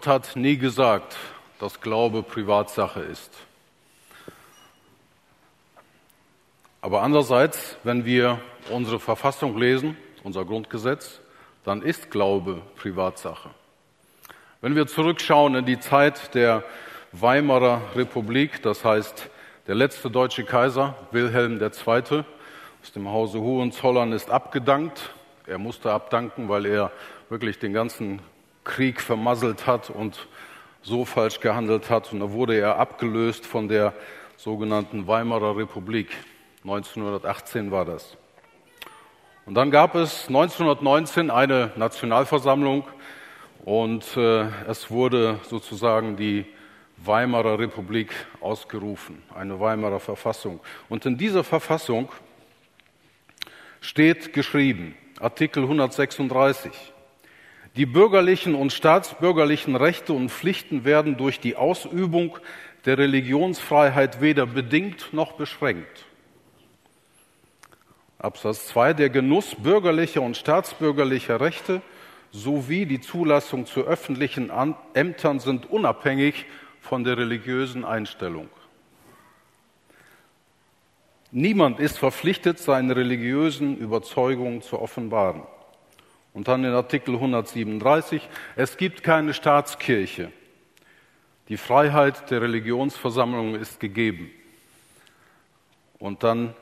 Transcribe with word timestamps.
Gott 0.00 0.06
hat 0.06 0.34
nie 0.34 0.56
gesagt, 0.56 1.18
dass 1.58 1.82
Glaube 1.82 2.22
Privatsache 2.22 3.00
ist. 3.00 3.30
Aber 6.80 7.02
andererseits, 7.02 7.76
wenn 7.84 8.06
wir 8.06 8.40
unsere 8.70 8.98
Verfassung 8.98 9.58
lesen, 9.58 9.98
unser 10.24 10.46
Grundgesetz, 10.46 11.20
dann 11.64 11.82
ist 11.82 12.10
Glaube 12.10 12.62
Privatsache. 12.76 13.50
Wenn 14.62 14.74
wir 14.74 14.86
zurückschauen 14.86 15.54
in 15.54 15.66
die 15.66 15.78
Zeit 15.78 16.34
der 16.34 16.64
Weimarer 17.12 17.82
Republik, 17.94 18.62
das 18.62 18.82
heißt, 18.86 19.28
der 19.66 19.74
letzte 19.74 20.10
deutsche 20.10 20.44
Kaiser, 20.44 20.94
Wilhelm 21.10 21.60
II. 21.60 22.24
aus 22.82 22.92
dem 22.94 23.06
Hause 23.06 23.38
Hohenzollern, 23.40 24.12
ist 24.12 24.30
abgedankt. 24.30 25.10
Er 25.46 25.58
musste 25.58 25.92
abdanken, 25.92 26.48
weil 26.48 26.64
er 26.64 26.90
wirklich 27.28 27.58
den 27.58 27.74
ganzen 27.74 28.22
Krieg 28.64 29.00
vermasselt 29.00 29.66
hat 29.66 29.90
und 29.90 30.28
so 30.82 31.04
falsch 31.04 31.40
gehandelt 31.40 31.90
hat. 31.90 32.12
Und 32.12 32.20
da 32.20 32.30
wurde 32.32 32.58
er 32.58 32.78
abgelöst 32.78 33.46
von 33.46 33.68
der 33.68 33.92
sogenannten 34.36 35.06
Weimarer 35.06 35.56
Republik. 35.56 36.08
1918 36.62 37.70
war 37.70 37.84
das. 37.84 38.16
Und 39.46 39.54
dann 39.54 39.70
gab 39.70 39.94
es 39.94 40.28
1919 40.28 41.30
eine 41.30 41.72
Nationalversammlung 41.76 42.84
und 43.64 44.16
äh, 44.16 44.46
es 44.68 44.90
wurde 44.90 45.40
sozusagen 45.48 46.16
die 46.16 46.46
Weimarer 46.98 47.58
Republik 47.58 48.12
ausgerufen, 48.40 49.22
eine 49.34 49.58
Weimarer 49.58 50.00
Verfassung. 50.00 50.60
Und 50.88 51.06
in 51.06 51.16
dieser 51.16 51.44
Verfassung 51.44 52.10
steht 53.80 54.32
geschrieben, 54.32 54.94
Artikel 55.18 55.62
136, 55.62 56.72
die 57.76 57.86
bürgerlichen 57.86 58.54
und 58.54 58.72
staatsbürgerlichen 58.72 59.76
Rechte 59.76 60.12
und 60.12 60.30
Pflichten 60.30 60.84
werden 60.84 61.16
durch 61.16 61.40
die 61.40 61.56
Ausübung 61.56 62.38
der 62.84 62.98
Religionsfreiheit 62.98 64.20
weder 64.20 64.46
bedingt 64.46 65.12
noch 65.12 65.32
beschränkt. 65.32 66.06
Absatz 68.18 68.66
2. 68.68 68.94
Der 68.94 69.10
Genuss 69.10 69.54
bürgerlicher 69.54 70.20
und 70.20 70.36
staatsbürgerlicher 70.36 71.40
Rechte 71.40 71.80
sowie 72.32 72.86
die 72.86 73.00
Zulassung 73.00 73.66
zu 73.66 73.82
öffentlichen 73.82 74.50
Ämtern 74.94 75.40
sind 75.40 75.70
unabhängig 75.70 76.46
von 76.80 77.04
der 77.04 77.16
religiösen 77.18 77.84
Einstellung. 77.84 78.48
Niemand 81.32 81.78
ist 81.78 81.98
verpflichtet, 81.98 82.58
seine 82.58 82.96
religiösen 82.96 83.76
Überzeugungen 83.76 84.62
zu 84.62 84.80
offenbaren. 84.80 85.42
Und 86.32 86.48
dann 86.48 86.64
in 86.64 86.72
Artikel 86.72 87.14
137, 87.14 88.28
es 88.56 88.76
gibt 88.76 89.02
keine 89.02 89.34
Staatskirche. 89.34 90.30
Die 91.48 91.56
Freiheit 91.56 92.30
der 92.30 92.42
Religionsversammlung 92.42 93.56
ist 93.56 93.80
gegeben. 93.80 94.30
Und 95.98 96.22
dann 96.22 96.54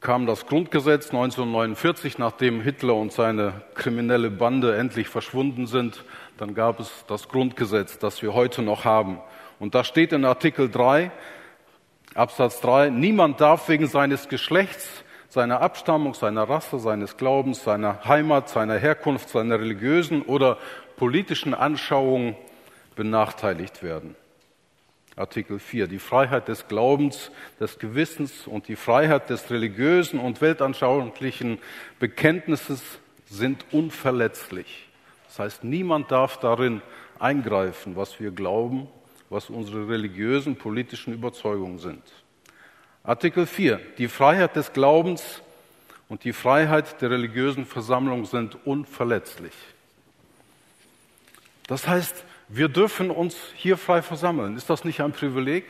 kam 0.00 0.26
das 0.26 0.46
Grundgesetz 0.46 1.06
1949, 1.06 2.18
nachdem 2.18 2.60
Hitler 2.60 2.94
und 2.94 3.12
seine 3.12 3.62
kriminelle 3.74 4.30
Bande 4.30 4.76
endlich 4.76 5.08
verschwunden 5.08 5.66
sind. 5.66 6.04
Dann 6.36 6.54
gab 6.54 6.78
es 6.78 7.04
das 7.08 7.28
Grundgesetz, 7.28 7.98
das 7.98 8.22
wir 8.22 8.34
heute 8.34 8.62
noch 8.62 8.84
haben. 8.84 9.18
Und 9.58 9.74
da 9.74 9.82
steht 9.82 10.12
in 10.12 10.24
Artikel 10.24 10.70
3, 10.70 11.10
Absatz 12.14 12.60
3, 12.60 12.90
niemand 12.90 13.40
darf 13.40 13.68
wegen 13.68 13.86
seines 13.86 14.28
Geschlechts, 14.28 14.88
seiner 15.38 15.60
Abstammung, 15.60 16.14
seiner 16.14 16.48
Rasse, 16.48 16.80
seines 16.80 17.16
Glaubens, 17.16 17.62
seiner 17.62 18.04
Heimat, 18.04 18.48
seiner 18.48 18.76
Herkunft, 18.76 19.28
seiner 19.28 19.60
religiösen 19.60 20.22
oder 20.22 20.58
politischen 20.96 21.54
Anschauung 21.54 22.34
benachteiligt 22.96 23.84
werden. 23.84 24.16
Artikel 25.14 25.60
4. 25.60 25.86
Die 25.86 26.00
Freiheit 26.00 26.48
des 26.48 26.66
Glaubens, 26.66 27.30
des 27.60 27.78
Gewissens 27.78 28.48
und 28.48 28.66
die 28.66 28.74
Freiheit 28.74 29.30
des 29.30 29.48
religiösen 29.48 30.18
und 30.18 30.40
weltanschaulichen 30.40 31.60
Bekenntnisses 32.00 32.82
sind 33.26 33.64
unverletzlich. 33.70 34.88
Das 35.28 35.38
heißt, 35.38 35.62
niemand 35.62 36.10
darf 36.10 36.38
darin 36.38 36.82
eingreifen, 37.20 37.94
was 37.94 38.18
wir 38.18 38.32
glauben, 38.32 38.88
was 39.30 39.50
unsere 39.50 39.88
religiösen, 39.88 40.56
politischen 40.56 41.14
Überzeugungen 41.14 41.78
sind. 41.78 42.02
Artikel 43.08 43.46
4. 43.46 43.80
Die 43.96 44.06
Freiheit 44.06 44.54
des 44.54 44.74
Glaubens 44.74 45.40
und 46.10 46.24
die 46.24 46.34
Freiheit 46.34 47.00
der 47.00 47.08
religiösen 47.10 47.64
Versammlung 47.64 48.26
sind 48.26 48.58
unverletzlich. 48.66 49.54
Das 51.68 51.88
heißt, 51.88 52.22
wir 52.48 52.68
dürfen 52.68 53.10
uns 53.10 53.34
hier 53.54 53.78
frei 53.78 54.02
versammeln. 54.02 54.58
Ist 54.58 54.68
das 54.68 54.84
nicht 54.84 55.00
ein 55.00 55.12
Privileg? 55.12 55.64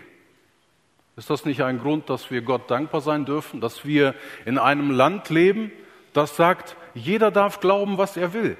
Ist 1.14 1.30
das 1.30 1.44
nicht 1.44 1.62
ein 1.62 1.78
Grund, 1.78 2.10
dass 2.10 2.32
wir 2.32 2.42
Gott 2.42 2.68
dankbar 2.72 3.02
sein 3.02 3.24
dürfen, 3.24 3.60
dass 3.60 3.84
wir 3.84 4.16
in 4.44 4.58
einem 4.58 4.90
Land 4.90 5.30
leben, 5.30 5.70
das 6.14 6.34
sagt, 6.34 6.74
jeder 6.92 7.30
darf 7.30 7.60
glauben, 7.60 7.98
was 7.98 8.16
er 8.16 8.32
will. 8.32 8.56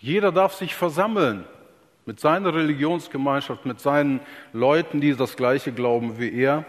Jeder 0.00 0.32
darf 0.32 0.52
sich 0.52 0.74
versammeln 0.74 1.44
mit 2.06 2.18
seiner 2.18 2.52
Religionsgemeinschaft, 2.52 3.66
mit 3.66 3.78
seinen 3.78 4.18
Leuten, 4.52 5.00
die 5.00 5.14
das 5.14 5.36
gleiche 5.36 5.70
glauben 5.70 6.18
wie 6.18 6.32
er. 6.32 6.64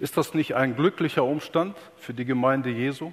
Ist 0.00 0.16
das 0.16 0.32
nicht 0.32 0.54
ein 0.54 0.76
glücklicher 0.76 1.24
Umstand 1.24 1.76
für 1.96 2.14
die 2.14 2.24
Gemeinde 2.24 2.70
Jesu? 2.70 3.12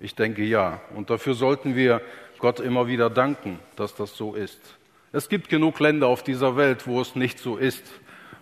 Ich 0.00 0.16
denke 0.16 0.42
ja. 0.42 0.80
Und 0.96 1.08
dafür 1.08 1.34
sollten 1.34 1.76
wir 1.76 2.02
Gott 2.38 2.58
immer 2.58 2.88
wieder 2.88 3.08
danken, 3.10 3.60
dass 3.76 3.94
das 3.94 4.16
so 4.16 4.34
ist. 4.34 4.60
Es 5.12 5.28
gibt 5.28 5.48
genug 5.48 5.78
Länder 5.78 6.08
auf 6.08 6.24
dieser 6.24 6.56
Welt, 6.56 6.88
wo 6.88 7.00
es 7.00 7.14
nicht 7.14 7.38
so 7.38 7.56
ist. 7.56 7.84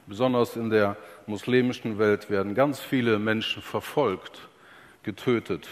Besonders 0.07 0.57
in 0.57 0.71
der 0.71 0.97
muslimischen 1.27 1.99
Welt 1.99 2.31
werden 2.31 2.55
ganz 2.55 2.81
viele 2.81 3.19
Menschen 3.19 3.63
verfolgt, 3.63 4.49
getötet 5.03 5.69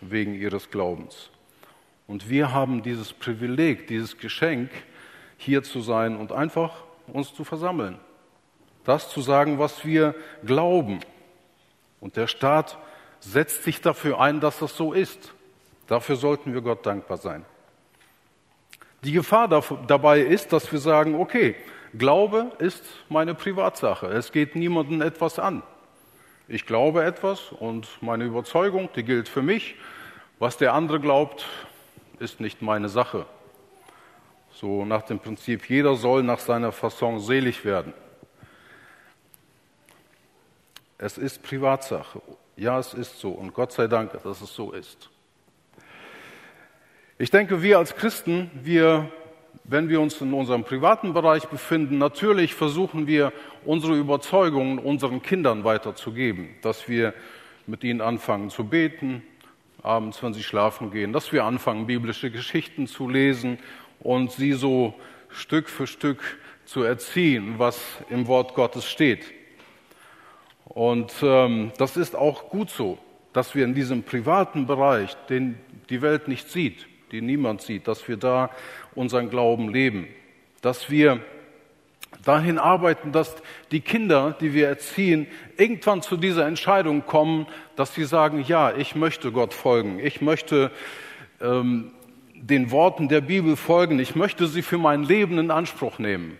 wegen 0.00 0.34
ihres 0.34 0.70
Glaubens. 0.70 1.30
Und 2.08 2.28
wir 2.28 2.52
haben 2.52 2.82
dieses 2.82 3.12
Privileg, 3.12 3.86
dieses 3.86 4.18
Geschenk, 4.18 4.70
hier 5.36 5.62
zu 5.62 5.80
sein 5.80 6.16
und 6.16 6.32
einfach 6.32 6.72
uns 7.06 7.32
zu 7.32 7.44
versammeln. 7.44 8.00
Das 8.86 9.10
zu 9.10 9.20
sagen, 9.20 9.58
was 9.58 9.84
wir 9.84 10.14
glauben. 10.44 11.00
Und 12.00 12.16
der 12.16 12.28
Staat 12.28 12.78
setzt 13.20 13.64
sich 13.64 13.80
dafür 13.80 14.20
ein, 14.20 14.40
dass 14.40 14.60
das 14.60 14.76
so 14.76 14.92
ist. 14.92 15.34
Dafür 15.88 16.16
sollten 16.16 16.54
wir 16.54 16.62
Gott 16.62 16.86
dankbar 16.86 17.18
sein. 17.18 17.44
Die 19.02 19.12
Gefahr 19.12 19.48
dabei 19.86 20.20
ist, 20.20 20.52
dass 20.52 20.70
wir 20.72 20.78
sagen, 20.78 21.16
okay, 21.16 21.54
Glaube 21.96 22.52
ist 22.58 22.84
meine 23.08 23.34
Privatsache. 23.34 24.06
Es 24.06 24.32
geht 24.32 24.54
niemandem 24.56 25.00
etwas 25.00 25.38
an. 25.38 25.62
Ich 26.48 26.66
glaube 26.66 27.04
etwas 27.04 27.52
und 27.52 27.88
meine 28.02 28.24
Überzeugung, 28.24 28.88
die 28.94 29.02
gilt 29.02 29.28
für 29.28 29.42
mich. 29.42 29.76
Was 30.38 30.58
der 30.58 30.74
andere 30.74 31.00
glaubt, 31.00 31.46
ist 32.18 32.40
nicht 32.40 32.62
meine 32.62 32.88
Sache. 32.88 33.26
So 34.52 34.84
nach 34.84 35.02
dem 35.02 35.18
Prinzip, 35.18 35.68
jeder 35.68 35.96
soll 35.96 36.22
nach 36.22 36.38
seiner 36.38 36.72
Fasson 36.72 37.18
selig 37.20 37.64
werden. 37.64 37.92
Es 40.98 41.18
ist 41.18 41.42
Privatsache. 41.42 42.22
Ja, 42.56 42.78
es 42.78 42.94
ist 42.94 43.20
so. 43.20 43.30
Und 43.30 43.52
Gott 43.52 43.72
sei 43.72 43.86
Dank, 43.86 44.12
dass 44.12 44.40
es 44.40 44.54
so 44.54 44.72
ist. 44.72 45.10
Ich 47.18 47.30
denke, 47.30 47.62
wir 47.62 47.78
als 47.78 47.96
Christen, 47.96 48.50
wir, 48.62 49.10
wenn 49.64 49.88
wir 49.88 50.00
uns 50.00 50.20
in 50.20 50.32
unserem 50.32 50.64
privaten 50.64 51.12
Bereich 51.12 51.46
befinden, 51.48 51.98
natürlich 51.98 52.54
versuchen 52.54 53.06
wir, 53.06 53.32
unsere 53.64 53.96
Überzeugungen 53.96 54.78
unseren 54.78 55.22
Kindern 55.22 55.64
weiterzugeben, 55.64 56.48
dass 56.62 56.88
wir 56.88 57.14
mit 57.66 57.84
ihnen 57.84 58.00
anfangen 58.00 58.48
zu 58.48 58.64
beten, 58.64 59.22
abends, 59.82 60.22
wenn 60.22 60.34
sie 60.34 60.42
schlafen 60.42 60.90
gehen, 60.90 61.12
dass 61.12 61.32
wir 61.32 61.44
anfangen, 61.44 61.86
biblische 61.86 62.30
Geschichten 62.30 62.86
zu 62.86 63.08
lesen 63.08 63.58
und 64.00 64.32
sie 64.32 64.52
so 64.52 64.94
Stück 65.28 65.68
für 65.68 65.86
Stück 65.86 66.38
zu 66.64 66.82
erziehen, 66.82 67.54
was 67.58 67.80
im 68.08 68.26
Wort 68.26 68.54
Gottes 68.54 68.88
steht. 68.88 69.24
Und 70.66 71.12
ähm, 71.22 71.72
das 71.78 71.96
ist 71.96 72.14
auch 72.14 72.50
gut 72.50 72.70
so, 72.70 72.98
dass 73.32 73.54
wir 73.54 73.64
in 73.64 73.74
diesem 73.74 74.02
privaten 74.02 74.66
Bereich, 74.66 75.16
den 75.28 75.58
die 75.88 76.02
Welt 76.02 76.28
nicht 76.28 76.50
sieht, 76.50 76.86
die 77.12 77.20
niemand 77.20 77.62
sieht, 77.62 77.86
dass 77.88 78.08
wir 78.08 78.16
da 78.16 78.50
unseren 78.94 79.30
Glauben 79.30 79.68
leben, 79.68 80.08
dass 80.62 80.90
wir 80.90 81.20
dahin 82.24 82.58
arbeiten, 82.58 83.12
dass 83.12 83.36
die 83.70 83.80
Kinder, 83.80 84.36
die 84.40 84.52
wir 84.52 84.68
erziehen, 84.68 85.26
irgendwann 85.56 86.02
zu 86.02 86.16
dieser 86.16 86.46
Entscheidung 86.46 87.06
kommen, 87.06 87.46
dass 87.76 87.94
sie 87.94 88.04
sagen, 88.04 88.44
ja, 88.46 88.74
ich 88.74 88.96
möchte 88.96 89.32
Gott 89.32 89.54
folgen, 89.54 90.00
ich 90.00 90.20
möchte 90.20 90.70
ähm, 91.40 91.92
den 92.34 92.70
Worten 92.70 93.08
der 93.08 93.20
Bibel 93.20 93.56
folgen, 93.56 93.98
ich 93.98 94.16
möchte 94.16 94.46
sie 94.46 94.62
für 94.62 94.78
mein 94.78 95.04
Leben 95.04 95.38
in 95.38 95.50
Anspruch 95.50 95.98
nehmen. 95.98 96.38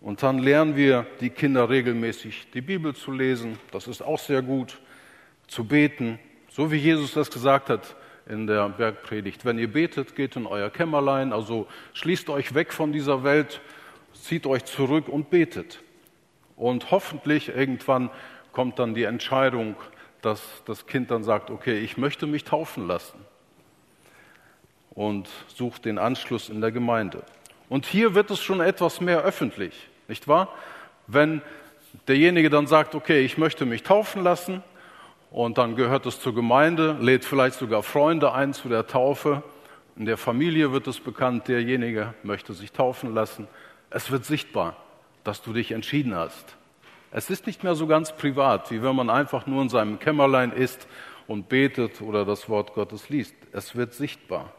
Und 0.00 0.22
dann 0.22 0.38
lernen 0.38 0.76
wir 0.76 1.06
die 1.20 1.30
Kinder 1.30 1.68
regelmäßig 1.68 2.48
die 2.54 2.62
Bibel 2.62 2.94
zu 2.94 3.12
lesen, 3.12 3.58
das 3.70 3.86
ist 3.86 4.02
auch 4.02 4.18
sehr 4.18 4.40
gut, 4.40 4.80
zu 5.46 5.64
beten, 5.64 6.18
so 6.48 6.72
wie 6.72 6.76
Jesus 6.76 7.12
das 7.12 7.30
gesagt 7.30 7.68
hat, 7.68 7.96
in 8.26 8.46
der 8.46 8.68
Bergpredigt. 8.68 9.44
Wenn 9.44 9.58
ihr 9.58 9.70
betet, 9.70 10.14
geht 10.14 10.36
in 10.36 10.46
euer 10.46 10.70
Kämmerlein, 10.70 11.32
also 11.32 11.66
schließt 11.92 12.30
euch 12.30 12.54
weg 12.54 12.72
von 12.72 12.92
dieser 12.92 13.24
Welt, 13.24 13.60
zieht 14.14 14.46
euch 14.46 14.64
zurück 14.64 15.08
und 15.08 15.30
betet. 15.30 15.80
Und 16.56 16.90
hoffentlich 16.90 17.48
irgendwann 17.48 18.10
kommt 18.52 18.78
dann 18.78 18.94
die 18.94 19.04
Entscheidung, 19.04 19.76
dass 20.22 20.62
das 20.66 20.86
Kind 20.86 21.10
dann 21.10 21.24
sagt, 21.24 21.50
okay, 21.50 21.78
ich 21.78 21.96
möchte 21.96 22.26
mich 22.26 22.44
taufen 22.44 22.86
lassen 22.86 23.18
und 24.90 25.28
sucht 25.48 25.84
den 25.84 25.98
Anschluss 25.98 26.48
in 26.48 26.60
der 26.60 26.72
Gemeinde. 26.72 27.22
Und 27.70 27.86
hier 27.86 28.16
wird 28.16 28.30
es 28.32 28.40
schon 28.40 28.60
etwas 28.60 29.00
mehr 29.00 29.22
öffentlich, 29.22 29.88
nicht 30.08 30.26
wahr? 30.26 30.48
Wenn 31.06 31.40
derjenige 32.08 32.50
dann 32.50 32.66
sagt, 32.66 32.96
okay, 32.96 33.20
ich 33.24 33.38
möchte 33.38 33.64
mich 33.64 33.84
taufen 33.84 34.24
lassen 34.24 34.64
und 35.30 35.56
dann 35.56 35.76
gehört 35.76 36.04
es 36.04 36.20
zur 36.20 36.34
Gemeinde, 36.34 36.96
lädt 37.00 37.24
vielleicht 37.24 37.56
sogar 37.56 37.84
Freunde 37.84 38.32
ein 38.32 38.54
zu 38.54 38.68
der 38.68 38.88
Taufe. 38.88 39.44
In 39.96 40.04
der 40.04 40.16
Familie 40.16 40.72
wird 40.72 40.88
es 40.88 40.98
bekannt, 40.98 41.46
derjenige 41.46 42.12
möchte 42.24 42.54
sich 42.54 42.72
taufen 42.72 43.14
lassen. 43.14 43.46
Es 43.88 44.10
wird 44.10 44.24
sichtbar, 44.24 44.76
dass 45.22 45.40
du 45.40 45.52
dich 45.52 45.70
entschieden 45.70 46.16
hast. 46.16 46.56
Es 47.12 47.30
ist 47.30 47.46
nicht 47.46 47.62
mehr 47.62 47.76
so 47.76 47.86
ganz 47.86 48.12
privat, 48.16 48.72
wie 48.72 48.82
wenn 48.82 48.96
man 48.96 49.10
einfach 49.10 49.46
nur 49.46 49.62
in 49.62 49.68
seinem 49.68 50.00
Kämmerlein 50.00 50.50
ist 50.50 50.88
und 51.28 51.48
betet 51.48 52.00
oder 52.00 52.24
das 52.24 52.48
Wort 52.48 52.74
Gottes 52.74 53.10
liest. 53.10 53.36
Es 53.52 53.76
wird 53.76 53.94
sichtbar. 53.94 54.52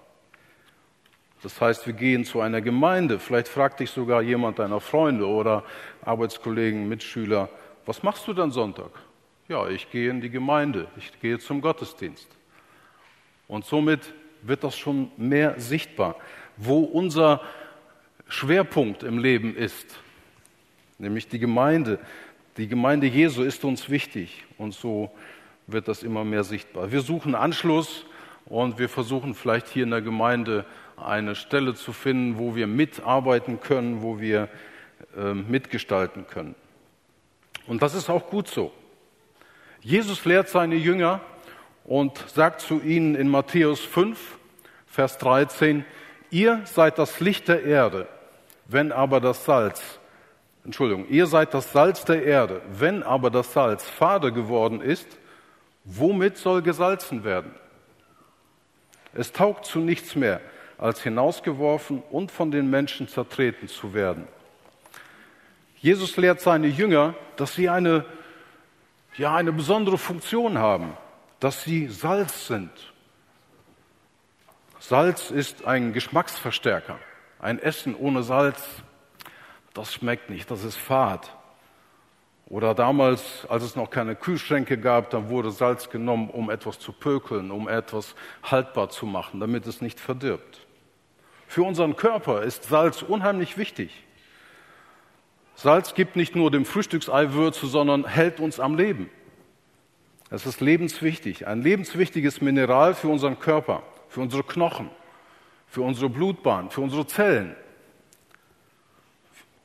Das 1.43 1.59
heißt, 1.59 1.87
wir 1.87 1.93
gehen 1.93 2.23
zu 2.23 2.41
einer 2.41 2.61
Gemeinde. 2.61 3.19
Vielleicht 3.19 3.47
fragt 3.47 3.79
dich 3.79 3.89
sogar 3.89 4.21
jemand 4.21 4.59
deiner 4.59 4.79
Freunde 4.79 5.27
oder 5.27 5.63
Arbeitskollegen, 6.03 6.87
Mitschüler, 6.87 7.49
was 7.85 8.03
machst 8.03 8.27
du 8.27 8.33
dann 8.33 8.51
Sonntag? 8.51 8.91
Ja, 9.47 9.67
ich 9.67 9.89
gehe 9.89 10.09
in 10.09 10.21
die 10.21 10.29
Gemeinde, 10.29 10.87
ich 10.97 11.19
gehe 11.19 11.39
zum 11.39 11.61
Gottesdienst. 11.61 12.27
Und 13.47 13.65
somit 13.65 14.13
wird 14.43 14.63
das 14.63 14.77
schon 14.77 15.11
mehr 15.17 15.59
sichtbar, 15.59 16.15
wo 16.57 16.79
unser 16.79 17.41
Schwerpunkt 18.27 19.03
im 19.03 19.17
Leben 19.17 19.55
ist, 19.55 19.99
nämlich 20.99 21.27
die 21.27 21.39
Gemeinde. 21.39 21.99
Die 22.57 22.67
Gemeinde 22.67 23.07
Jesu 23.07 23.43
ist 23.43 23.65
uns 23.65 23.89
wichtig 23.89 24.45
und 24.57 24.73
so 24.73 25.11
wird 25.67 25.87
das 25.87 26.03
immer 26.03 26.23
mehr 26.23 26.43
sichtbar. 26.43 26.91
Wir 26.91 27.01
suchen 27.01 27.35
Anschluss 27.35 28.05
und 28.45 28.77
wir 28.79 28.89
versuchen 28.89 29.33
vielleicht 29.33 29.67
hier 29.67 29.83
in 29.83 29.91
der 29.91 30.01
Gemeinde 30.01 30.65
eine 30.97 31.35
Stelle 31.35 31.75
zu 31.75 31.93
finden, 31.93 32.37
wo 32.37 32.55
wir 32.55 32.67
mitarbeiten 32.67 33.59
können, 33.59 34.01
wo 34.01 34.19
wir 34.19 34.49
äh, 35.17 35.33
mitgestalten 35.33 36.27
können. 36.27 36.55
Und 37.67 37.81
das 37.81 37.93
ist 37.93 38.09
auch 38.09 38.29
gut 38.29 38.47
so. 38.47 38.71
Jesus 39.81 40.25
lehrt 40.25 40.49
seine 40.49 40.75
Jünger 40.75 41.21
und 41.83 42.17
sagt 42.29 42.61
zu 42.61 42.81
ihnen 42.81 43.15
in 43.15 43.29
Matthäus 43.29 43.79
5, 43.79 44.19
Vers 44.85 45.17
13, 45.17 45.85
ihr 46.29 46.61
seid 46.65 46.99
das 46.99 47.19
Licht 47.19 47.47
der 47.47 47.63
Erde, 47.63 48.07
wenn 48.67 48.91
aber 48.91 49.19
das 49.19 49.45
Salz, 49.45 49.99
Entschuldigung, 50.63 51.07
ihr 51.07 51.25
seid 51.25 51.53
das 51.53 51.71
Salz 51.71 52.05
der 52.05 52.23
Erde, 52.23 52.61
wenn 52.71 53.03
aber 53.03 53.31
das 53.31 53.53
Salz 53.53 53.89
fade 53.89 54.31
geworden 54.31 54.81
ist, 54.81 55.07
womit 55.83 56.37
soll 56.37 56.61
gesalzen 56.61 57.23
werden? 57.23 57.55
Es 59.13 59.31
taugt 59.31 59.65
zu 59.65 59.79
nichts 59.79 60.15
mehr, 60.15 60.41
als 60.81 61.01
hinausgeworfen 61.01 62.03
und 62.09 62.31
von 62.31 62.51
den 62.51 62.69
Menschen 62.69 63.07
zertreten 63.07 63.69
zu 63.69 63.93
werden. 63.93 64.27
Jesus 65.77 66.17
lehrt 66.17 66.41
seine 66.41 66.67
Jünger, 66.67 67.15
dass 67.37 67.55
sie 67.55 67.69
eine, 67.69 68.03
ja, 69.15 69.35
eine 69.35 69.53
besondere 69.53 69.97
Funktion 69.97 70.57
haben, 70.57 70.97
dass 71.39 71.63
sie 71.63 71.87
Salz 71.87 72.47
sind. 72.47 72.71
Salz 74.79 75.31
ist 75.31 75.65
ein 75.65 75.93
Geschmacksverstärker. 75.93 76.97
Ein 77.39 77.59
Essen 77.59 77.95
ohne 77.95 78.23
Salz, 78.23 78.63
das 79.73 79.93
schmeckt 79.93 80.29
nicht, 80.29 80.49
das 80.49 80.63
ist 80.63 80.77
fad. 80.77 81.31
Oder 82.47 82.73
damals, 82.73 83.45
als 83.47 83.63
es 83.63 83.75
noch 83.75 83.89
keine 83.89 84.15
Kühlschränke 84.15 84.77
gab, 84.77 85.11
da 85.11 85.29
wurde 85.29 85.51
Salz 85.51 85.89
genommen, 85.89 86.29
um 86.29 86.49
etwas 86.49 86.79
zu 86.79 86.91
pökeln, 86.91 87.49
um 87.49 87.69
etwas 87.69 88.15
haltbar 88.43 88.89
zu 88.89 89.05
machen, 89.05 89.39
damit 89.39 89.65
es 89.67 89.81
nicht 89.81 89.99
verdirbt. 89.99 90.60
Für 91.51 91.63
unseren 91.63 91.97
Körper 91.97 92.43
ist 92.43 92.63
Salz 92.63 93.01
unheimlich 93.01 93.57
wichtig. 93.57 94.05
Salz 95.53 95.93
gibt 95.93 96.15
nicht 96.15 96.33
nur 96.33 96.49
dem 96.49 96.63
Frühstücksei 96.63 97.33
Würze, 97.33 97.67
sondern 97.67 98.07
hält 98.07 98.39
uns 98.39 98.61
am 98.61 98.77
Leben. 98.77 99.09
Es 100.29 100.45
ist 100.45 100.61
lebenswichtig, 100.61 101.47
ein 101.47 101.61
lebenswichtiges 101.61 102.39
Mineral 102.39 102.95
für 102.95 103.09
unseren 103.09 103.37
Körper, 103.37 103.83
für 104.07 104.21
unsere 104.21 104.43
Knochen, 104.43 104.91
für 105.67 105.81
unsere 105.81 106.07
Blutbahn, 106.07 106.69
für 106.69 106.79
unsere 106.79 107.05
Zellen. 107.05 107.53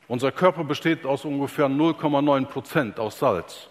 Unser 0.09 0.33
Körper 0.33 0.65
besteht 0.65 1.07
aus 1.07 1.25
ungefähr 1.25 1.69
0,9 1.69 2.47
Prozent 2.47 2.99
aus 2.99 3.21
Salz. 3.21 3.69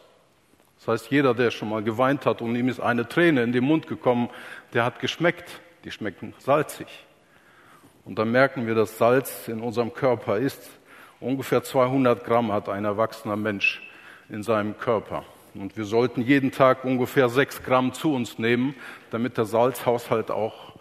Das 0.78 0.88
heißt, 0.88 1.12
jeder, 1.12 1.34
der 1.34 1.52
schon 1.52 1.68
mal 1.68 1.84
geweint 1.84 2.26
hat 2.26 2.42
und 2.42 2.56
ihm 2.56 2.70
ist 2.70 2.80
eine 2.80 3.10
Träne 3.10 3.44
in 3.44 3.52
den 3.52 3.66
Mund 3.66 3.88
gekommen, 3.88 4.30
der 4.72 4.86
hat 4.86 5.02
geschmeckt. 5.02 5.60
Die 5.84 5.92
schmecken 5.92 6.34
salzig. 6.40 7.05
Und 8.06 8.20
dann 8.20 8.32
merken 8.32 8.68
wir, 8.68 8.76
dass 8.76 8.98
Salz 8.98 9.48
in 9.48 9.60
unserem 9.62 9.94
Körper 9.94 10.38
ist. 10.38 10.62
Ungefähr 11.20 11.64
200 11.64 12.24
Gramm 12.24 12.52
hat 12.52 12.70
ein 12.70 12.86
erwachsener 12.86 13.36
Mensch 13.36 13.82
in 14.30 14.44
seinem 14.44 14.78
Körper. 14.78 15.26
Und 15.56 15.76
wir 15.76 15.86
sollten 15.86 16.22
jeden 16.22 16.52
Tag 16.52 16.84
ungefähr 16.86 17.30
sechs 17.30 17.64
Gramm 17.64 17.94
zu 17.94 18.14
uns 18.14 18.38
nehmen, 18.38 18.76
damit 19.10 19.38
der 19.38 19.46
Salzhaushalt 19.46 20.30
auch 20.30 20.74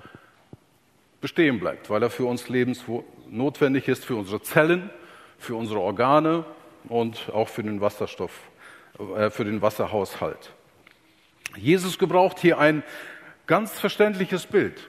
bestehen 1.21 1.61
bleibt, 1.61 1.89
weil 1.89 2.03
er 2.03 2.11
für 2.11 2.27
uns 2.27 2.49
lebensnotwendig 2.49 3.89
ist, 3.89 4.05
für 4.05 4.17
unsere 4.17 4.43
Zellen, 4.43 4.91
für 5.39 5.55
unsere 5.55 5.81
Organe 5.81 6.45
und 6.89 7.31
auch 7.33 7.49
für 7.49 7.63
den 7.63 7.81
Wasserstoff, 7.81 8.33
äh, 9.17 9.31
für 9.31 9.45
den 9.45 9.63
Wasserhaushalt. 9.63 10.53
Jesus 11.57 11.99
gebraucht 11.99 12.39
hier 12.39 12.59
ein 12.59 12.83
ganz 13.47 13.79
verständliches 13.79 14.45
Bild. 14.45 14.89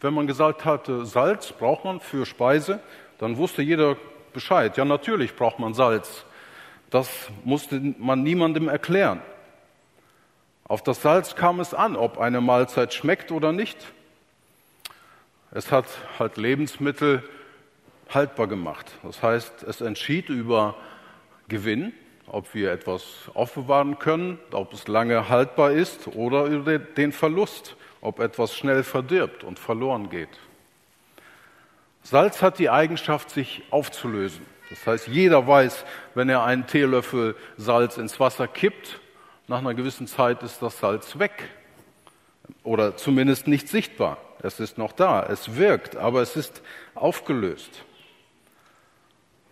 Wenn 0.00 0.14
man 0.14 0.26
gesagt 0.26 0.64
hatte, 0.64 1.06
Salz 1.06 1.52
braucht 1.52 1.84
man 1.84 2.00
für 2.00 2.26
Speise, 2.26 2.80
dann 3.18 3.36
wusste 3.36 3.62
jeder 3.62 3.96
Bescheid. 4.32 4.76
Ja, 4.76 4.84
natürlich 4.84 5.34
braucht 5.34 5.58
man 5.58 5.72
Salz. 5.72 6.24
Das 6.90 7.08
musste 7.44 7.80
man 7.98 8.22
niemandem 8.22 8.68
erklären. 8.68 9.22
Auf 10.64 10.82
das 10.82 11.00
Salz 11.00 11.36
kam 11.36 11.60
es 11.60 11.72
an, 11.72 11.96
ob 11.96 12.18
eine 12.18 12.40
Mahlzeit 12.40 12.92
schmeckt 12.92 13.32
oder 13.32 13.52
nicht. 13.52 13.78
Es 15.52 15.72
hat 15.72 15.86
halt 16.18 16.36
Lebensmittel 16.36 17.22
haltbar 18.10 18.46
gemacht. 18.46 18.92
Das 19.02 19.22
heißt, 19.22 19.62
es 19.62 19.80
entschied 19.80 20.28
über 20.28 20.74
Gewinn, 21.48 21.94
ob 22.26 22.52
wir 22.54 22.72
etwas 22.72 23.30
aufbewahren 23.34 23.98
können, 23.98 24.38
ob 24.50 24.72
es 24.72 24.88
lange 24.88 25.28
haltbar 25.28 25.70
ist 25.70 26.08
oder 26.08 26.44
über 26.46 26.78
den 26.78 27.12
Verlust 27.12 27.76
ob 28.06 28.20
etwas 28.20 28.54
schnell 28.54 28.84
verdirbt 28.84 29.42
und 29.42 29.58
verloren 29.58 30.10
geht. 30.10 30.28
Salz 32.04 32.40
hat 32.40 32.60
die 32.60 32.70
Eigenschaft, 32.70 33.30
sich 33.30 33.64
aufzulösen. 33.70 34.46
Das 34.70 34.86
heißt, 34.86 35.08
jeder 35.08 35.48
weiß, 35.48 35.84
wenn 36.14 36.28
er 36.28 36.44
einen 36.44 36.68
Teelöffel 36.68 37.34
Salz 37.56 37.96
ins 37.96 38.20
Wasser 38.20 38.46
kippt, 38.46 39.00
nach 39.48 39.58
einer 39.58 39.74
gewissen 39.74 40.06
Zeit 40.06 40.44
ist 40.44 40.62
das 40.62 40.78
Salz 40.78 41.18
weg. 41.18 41.50
Oder 42.62 42.96
zumindest 42.96 43.48
nicht 43.48 43.68
sichtbar. 43.68 44.18
Es 44.40 44.60
ist 44.60 44.78
noch 44.78 44.92
da, 44.92 45.24
es 45.24 45.56
wirkt, 45.56 45.96
aber 45.96 46.22
es 46.22 46.36
ist 46.36 46.62
aufgelöst. 46.94 47.84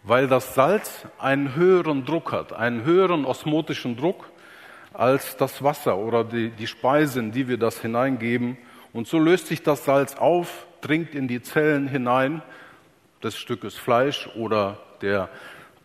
Weil 0.05 0.29
das 0.29 0.55
Salz 0.55 1.07
einen 1.19 1.57
höheren 1.57 2.05
Druck 2.05 2.31
hat, 2.31 2.53
einen 2.53 2.85
höheren 2.85 3.25
osmotischen 3.25 3.97
Druck, 3.97 4.31
als 4.95 5.37
das 5.37 5.63
Wasser 5.63 5.99
oder 5.99 6.25
die, 6.25 6.51
die 6.51 6.67
Speisen, 6.67 7.33
die 7.33 7.49
wir 7.49 7.59
das 7.59 7.81
hineingeben. 7.81 8.57
Und 8.93 9.09
so 9.09 9.19
löst 9.19 9.49
sich 9.49 9.63
das 9.63 9.85
Salz 9.85 10.15
auf, 10.15 10.67
dringt 10.81 11.15
in 11.15 11.29
die 11.29 11.43
Zellen 11.43 11.89
hinein 11.89 12.43
des 13.23 13.37
Stückes 13.37 13.75
Fleisch 13.75 14.29
oder 14.37 14.79
der, 15.03 15.29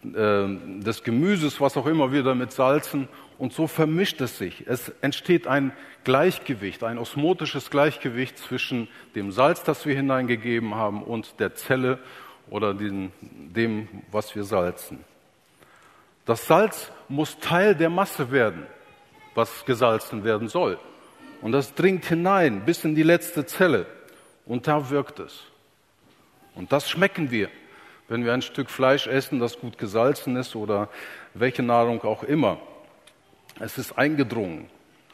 äh, 0.03 0.47
des 0.79 1.03
Gemüses, 1.03 1.59
was 1.59 1.75
auch 1.75 1.87
immer 1.87 2.11
wir 2.11 2.23
damit 2.23 2.51
salzen. 2.51 3.07
Und 3.39 3.53
so 3.53 3.67
vermischt 3.67 4.21
es 4.21 4.37
sich. 4.37 4.65
Es 4.67 4.89
entsteht 5.01 5.47
ein 5.47 5.71
Gleichgewicht, 6.03 6.83
ein 6.83 6.97
osmotisches 6.97 7.69
Gleichgewicht 7.69 8.37
zwischen 8.37 8.89
dem 9.15 9.31
Salz, 9.31 9.63
das 9.63 9.85
wir 9.85 9.95
hineingegeben 9.95 10.75
haben, 10.75 11.01
und 11.03 11.39
der 11.39 11.55
Zelle 11.55 11.99
oder 12.49 12.73
dem, 12.73 13.11
dem 13.21 13.87
was 14.11 14.35
wir 14.35 14.43
salzen. 14.43 14.99
Das 16.25 16.45
Salz 16.45 16.91
muss 17.07 17.39
Teil 17.39 17.75
der 17.75 17.89
Masse 17.89 18.31
werden 18.31 18.67
was 19.35 19.65
gesalzen 19.65 20.23
werden 20.23 20.47
soll. 20.47 20.79
Und 21.41 21.51
das 21.51 21.73
dringt 21.73 22.05
hinein 22.05 22.65
bis 22.65 22.83
in 22.83 22.95
die 22.95 23.03
letzte 23.03 23.45
Zelle. 23.45 23.85
Und 24.45 24.67
da 24.67 24.89
wirkt 24.89 25.19
es. 25.19 25.43
Und 26.55 26.71
das 26.71 26.89
schmecken 26.89 27.31
wir, 27.31 27.49
wenn 28.07 28.25
wir 28.25 28.33
ein 28.33 28.41
Stück 28.41 28.69
Fleisch 28.69 29.07
essen, 29.07 29.39
das 29.39 29.59
gut 29.59 29.77
gesalzen 29.77 30.35
ist 30.35 30.55
oder 30.55 30.89
welche 31.33 31.63
Nahrung 31.63 32.01
auch 32.03 32.23
immer. 32.23 32.59
Es 33.59 33.77
ist 33.77 33.97
eingedrungen. 33.97 34.69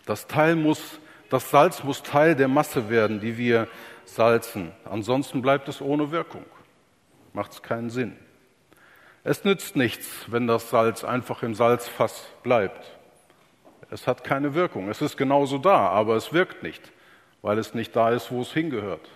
Das 0.05 0.27
Teil 0.27 0.55
muss 0.55 0.99
Das 1.29 1.49
Salz 1.49 1.83
muss 1.83 2.03
Teil 2.03 2.35
der 2.35 2.47
Masse 2.47 2.89
werden, 2.89 3.19
die 3.19 3.37
wir 3.37 3.67
salzen. 4.05 4.71
Ansonsten 4.85 5.41
bleibt 5.41 5.67
es 5.67 5.81
ohne 5.81 6.11
Wirkung. 6.11 6.45
Macht 7.33 7.51
es 7.53 7.63
keinen 7.63 7.89
Sinn. 7.89 8.15
Es 9.23 9.43
nützt 9.43 9.75
nichts, 9.75 10.07
wenn 10.27 10.45
das 10.45 10.69
Salz 10.69 11.03
einfach 11.03 11.41
im 11.41 11.55
Salzfass 11.55 12.27
bleibt. 12.43 12.95
Es 13.89 14.07
hat 14.07 14.23
keine 14.23 14.53
Wirkung. 14.53 14.89
Es 14.89 15.01
ist 15.01 15.17
genauso 15.17 15.57
da, 15.57 15.89
aber 15.89 16.15
es 16.15 16.33
wirkt 16.33 16.63
nicht, 16.63 16.81
weil 17.41 17.57
es 17.57 17.73
nicht 17.73 17.95
da 17.95 18.09
ist, 18.11 18.31
wo 18.31 18.41
es 18.41 18.51
hingehört. 18.51 19.07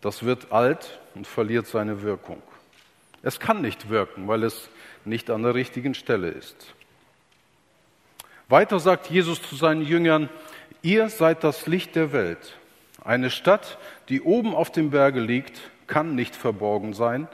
Das 0.00 0.24
wird 0.24 0.50
alt 0.50 0.98
und 1.14 1.26
verliert 1.26 1.66
seine 1.66 2.02
Wirkung. 2.02 2.42
Es 3.22 3.38
kann 3.38 3.60
nicht 3.60 3.90
wirken, 3.90 4.28
weil 4.28 4.44
es 4.44 4.70
nicht 5.04 5.30
an 5.30 5.42
der 5.42 5.54
richtigen 5.54 5.94
Stelle 5.94 6.28
ist. 6.28 6.74
Weiter 8.48 8.80
sagt 8.80 9.10
Jesus 9.10 9.42
zu 9.42 9.54
seinen 9.54 9.82
Jüngern, 9.82 10.28
ihr 10.82 11.08
seid 11.08 11.44
das 11.44 11.66
Licht 11.66 11.94
der 11.94 12.12
Welt. 12.12 12.56
Eine 13.04 13.30
Stadt, 13.30 13.78
die 14.08 14.22
oben 14.22 14.54
auf 14.54 14.72
dem 14.72 14.90
Berge 14.90 15.20
liegt, 15.20 15.60
kann 15.86 16.14
nicht 16.14 16.34
verborgen 16.34 16.94
sein, 16.94 17.28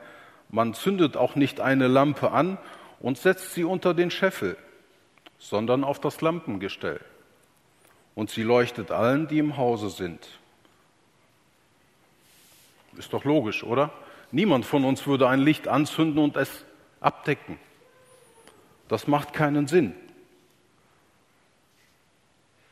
man 0.49 0.75
zündet 0.75 1.17
auch 1.17 1.35
nicht 1.35 1.61
eine 1.61 1.89
Lampe 1.89 2.31
an 2.31 2.59
und 3.01 3.19
setzt 3.19 3.55
sie 3.55 3.65
unter 3.65 3.95
den 3.95 4.11
Scheffel, 4.11 4.57
sondern 5.39 5.85
auf 5.85 6.01
das 6.01 6.21
Lampengestell. 6.21 7.01
Und 8.15 8.31
sie 8.31 8.43
leuchtet 8.43 8.91
allen, 8.91 9.29
die 9.29 9.39
im 9.39 9.57
Hause 9.57 9.91
sind. 9.91 10.27
Ist 12.97 13.13
doch 13.13 13.25
logisch, 13.25 13.63
oder? 13.63 13.93
Niemand 14.33 14.65
von 14.65 14.85
uns 14.85 15.07
würde 15.07 15.29
ein 15.29 15.41
Licht 15.41 15.69
anzünden 15.69 16.23
und 16.23 16.37
es 16.37 16.65
abdecken. 17.01 17.59
Das 18.89 19.07
macht 19.07 19.33
keinen 19.33 19.67
Sinn. 19.67 19.95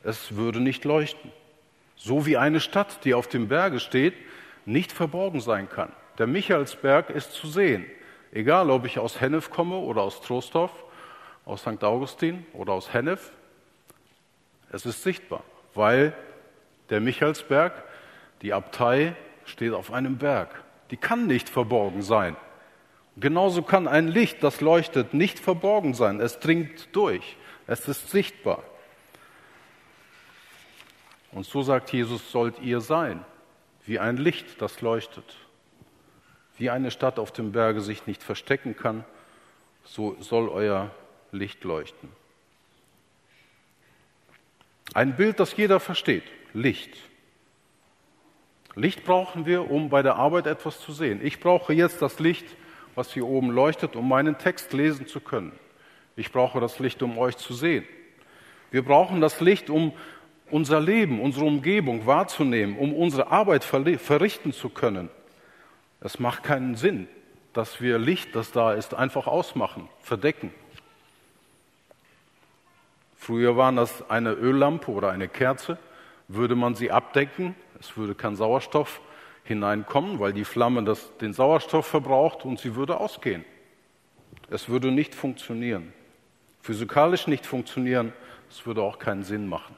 Es 0.03 0.35
würde 0.35 0.59
nicht 0.59 0.85
leuchten. 0.85 1.31
So 1.95 2.25
wie 2.25 2.37
eine 2.37 2.59
Stadt, 2.59 3.05
die 3.05 3.13
auf 3.13 3.27
dem 3.27 3.47
Berge 3.47 3.79
steht, 3.79 4.13
nicht 4.65 4.91
verborgen 4.91 5.41
sein 5.41 5.69
kann. 5.69 5.91
Der 6.17 6.27
Michaelsberg 6.27 7.09
ist 7.09 7.33
zu 7.33 7.47
sehen, 7.47 7.85
egal 8.31 8.69
ob 8.69 8.85
ich 8.85 8.99
aus 8.99 9.19
Hennef 9.21 9.49
komme 9.49 9.77
oder 9.77 10.01
aus 10.01 10.21
Trostorf, 10.21 10.71
aus 11.45 11.61
St. 11.61 11.83
Augustin 11.83 12.45
oder 12.53 12.73
aus 12.73 12.93
Hennef. 12.93 13.31
Es 14.71 14.85
ist 14.85 15.03
sichtbar, 15.03 15.43
weil 15.73 16.13
der 16.89 16.99
Michaelsberg, 16.99 17.83
die 18.41 18.53
Abtei, 18.53 19.15
steht 19.45 19.73
auf 19.73 19.93
einem 19.93 20.17
Berg. 20.17 20.49
Die 20.91 20.97
kann 20.97 21.27
nicht 21.27 21.49
verborgen 21.49 22.01
sein. 22.01 22.35
Genauso 23.17 23.61
kann 23.61 23.87
ein 23.87 24.07
Licht, 24.07 24.43
das 24.43 24.59
leuchtet, 24.59 25.13
nicht 25.13 25.39
verborgen 25.39 25.93
sein. 25.93 26.19
Es 26.19 26.39
dringt 26.39 26.93
durch. 26.95 27.37
Es 27.67 27.87
ist 27.87 28.11
sichtbar. 28.11 28.63
Und 31.31 31.45
so 31.45 31.61
sagt 31.61 31.91
Jesus, 31.91 32.31
sollt 32.31 32.59
ihr 32.59 32.81
sein, 32.81 33.23
wie 33.85 33.99
ein 33.99 34.17
Licht, 34.17 34.61
das 34.61 34.81
leuchtet. 34.81 35.35
Wie 36.57 36.69
eine 36.69 36.91
Stadt 36.91 37.19
auf 37.19 37.31
dem 37.31 37.51
Berge 37.51 37.81
sich 37.81 38.07
nicht 38.07 38.23
verstecken 38.23 38.75
kann, 38.75 39.03
so 39.83 40.15
soll 40.19 40.49
euer 40.49 40.91
Licht 41.35 41.63
leuchten. 41.63 42.09
Ein 44.93 45.15
Bild, 45.15 45.39
das 45.39 45.55
jeder 45.55 45.79
versteht. 45.79 46.23
Licht. 46.53 46.95
Licht 48.75 49.03
brauchen 49.03 49.45
wir, 49.45 49.69
um 49.69 49.89
bei 49.89 50.01
der 50.01 50.15
Arbeit 50.15 50.47
etwas 50.47 50.79
zu 50.79 50.91
sehen. 50.91 51.19
Ich 51.23 51.39
brauche 51.39 51.73
jetzt 51.73 52.01
das 52.01 52.19
Licht, 52.19 52.45
was 52.93 53.13
hier 53.13 53.25
oben 53.25 53.51
leuchtet, 53.51 53.95
um 53.95 54.07
meinen 54.07 54.37
Text 54.37 54.73
lesen 54.73 55.07
zu 55.07 55.19
können. 55.19 55.51
Ich 56.15 56.31
brauche 56.31 56.59
das 56.59 56.79
Licht, 56.79 57.01
um 57.03 57.17
euch 57.17 57.37
zu 57.37 57.53
sehen. 57.53 57.85
Wir 58.71 58.83
brauchen 58.83 59.21
das 59.21 59.41
Licht, 59.41 59.69
um 59.69 59.93
unser 60.49 60.79
Leben, 60.79 61.21
unsere 61.21 61.45
Umgebung 61.45 62.05
wahrzunehmen, 62.05 62.77
um 62.77 62.93
unsere 62.93 63.31
Arbeit 63.31 63.63
verrichten 63.63 64.53
zu 64.53 64.69
können. 64.69 65.09
Es 66.01 66.19
macht 66.19 66.43
keinen 66.43 66.75
Sinn, 66.75 67.07
dass 67.53 67.81
wir 67.81 67.97
Licht, 67.97 68.35
das 68.35 68.51
da 68.51 68.73
ist, 68.73 68.93
einfach 68.93 69.27
ausmachen, 69.27 69.89
verdecken. 70.01 70.53
Früher 73.25 73.57
waren 73.57 73.75
das 73.75 74.07
eine 74.07 74.33
Öllampe 74.33 74.91
oder 74.91 75.09
eine 75.09 75.27
Kerze. 75.27 75.79
Würde 76.27 76.55
man 76.55 76.75
sie 76.75 76.91
abdecken, 76.91 77.55
es 77.79 77.97
würde 77.97 78.13
kein 78.13 78.35
Sauerstoff 78.35 79.01
hineinkommen, 79.43 80.19
weil 80.19 80.31
die 80.31 80.45
Flamme 80.45 80.83
das, 80.83 81.17
den 81.17 81.33
Sauerstoff 81.33 81.87
verbraucht 81.87 82.45
und 82.45 82.59
sie 82.59 82.75
würde 82.75 82.99
ausgehen. 82.99 83.43
Es 84.51 84.69
würde 84.69 84.91
nicht 84.91 85.15
funktionieren. 85.15 85.91
Physikalisch 86.61 87.25
nicht 87.25 87.47
funktionieren, 87.47 88.13
es 88.51 88.65
würde 88.67 88.83
auch 88.83 88.99
keinen 88.99 89.23
Sinn 89.23 89.47
machen, 89.47 89.75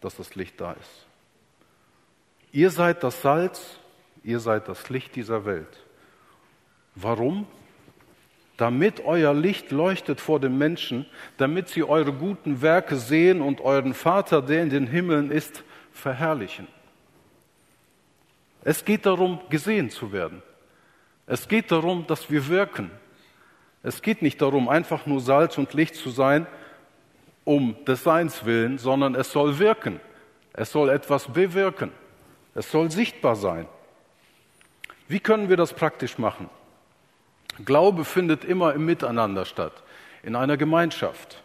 dass 0.00 0.16
das 0.16 0.34
Licht 0.34 0.58
da 0.62 0.72
ist. 0.72 1.06
Ihr 2.52 2.70
seid 2.70 3.02
das 3.02 3.20
Salz 3.20 3.78
ihr 4.22 4.40
seid 4.40 4.68
das 4.68 4.88
Licht 4.88 5.14
dieser 5.14 5.44
Welt. 5.44 5.84
Warum? 6.94 7.46
Damit 8.58 9.04
euer 9.04 9.32
Licht 9.34 9.70
leuchtet 9.70 10.20
vor 10.20 10.40
den 10.40 10.58
Menschen, 10.58 11.06
damit 11.36 11.68
sie 11.68 11.84
eure 11.84 12.12
guten 12.12 12.60
Werke 12.60 12.96
sehen 12.96 13.40
und 13.40 13.60
euren 13.60 13.94
Vater, 13.94 14.42
der 14.42 14.62
in 14.62 14.68
den 14.68 14.88
Himmeln 14.88 15.30
ist, 15.30 15.62
verherrlichen. 15.92 16.66
Es 18.64 18.84
geht 18.84 19.06
darum, 19.06 19.40
gesehen 19.48 19.90
zu 19.90 20.12
werden. 20.12 20.42
Es 21.26 21.46
geht 21.46 21.70
darum, 21.70 22.06
dass 22.08 22.30
wir 22.30 22.48
wirken. 22.48 22.90
Es 23.84 24.02
geht 24.02 24.22
nicht 24.22 24.42
darum, 24.42 24.68
einfach 24.68 25.06
nur 25.06 25.20
Salz 25.20 25.56
und 25.56 25.72
Licht 25.72 25.94
zu 25.94 26.10
sein, 26.10 26.48
um 27.44 27.76
des 27.84 28.02
Seins 28.02 28.44
willen, 28.44 28.78
sondern 28.78 29.14
es 29.14 29.30
soll 29.30 29.60
wirken. 29.60 30.00
Es 30.52 30.72
soll 30.72 30.88
etwas 30.88 31.28
bewirken. 31.28 31.92
Es 32.56 32.72
soll 32.72 32.90
sichtbar 32.90 33.36
sein. 33.36 33.68
Wie 35.06 35.20
können 35.20 35.48
wir 35.48 35.56
das 35.56 35.72
praktisch 35.72 36.18
machen? 36.18 36.50
Glaube 37.64 38.04
findet 38.04 38.44
immer 38.44 38.74
im 38.74 38.84
Miteinander 38.84 39.44
statt, 39.44 39.72
in 40.22 40.36
einer 40.36 40.56
Gemeinschaft, 40.56 41.42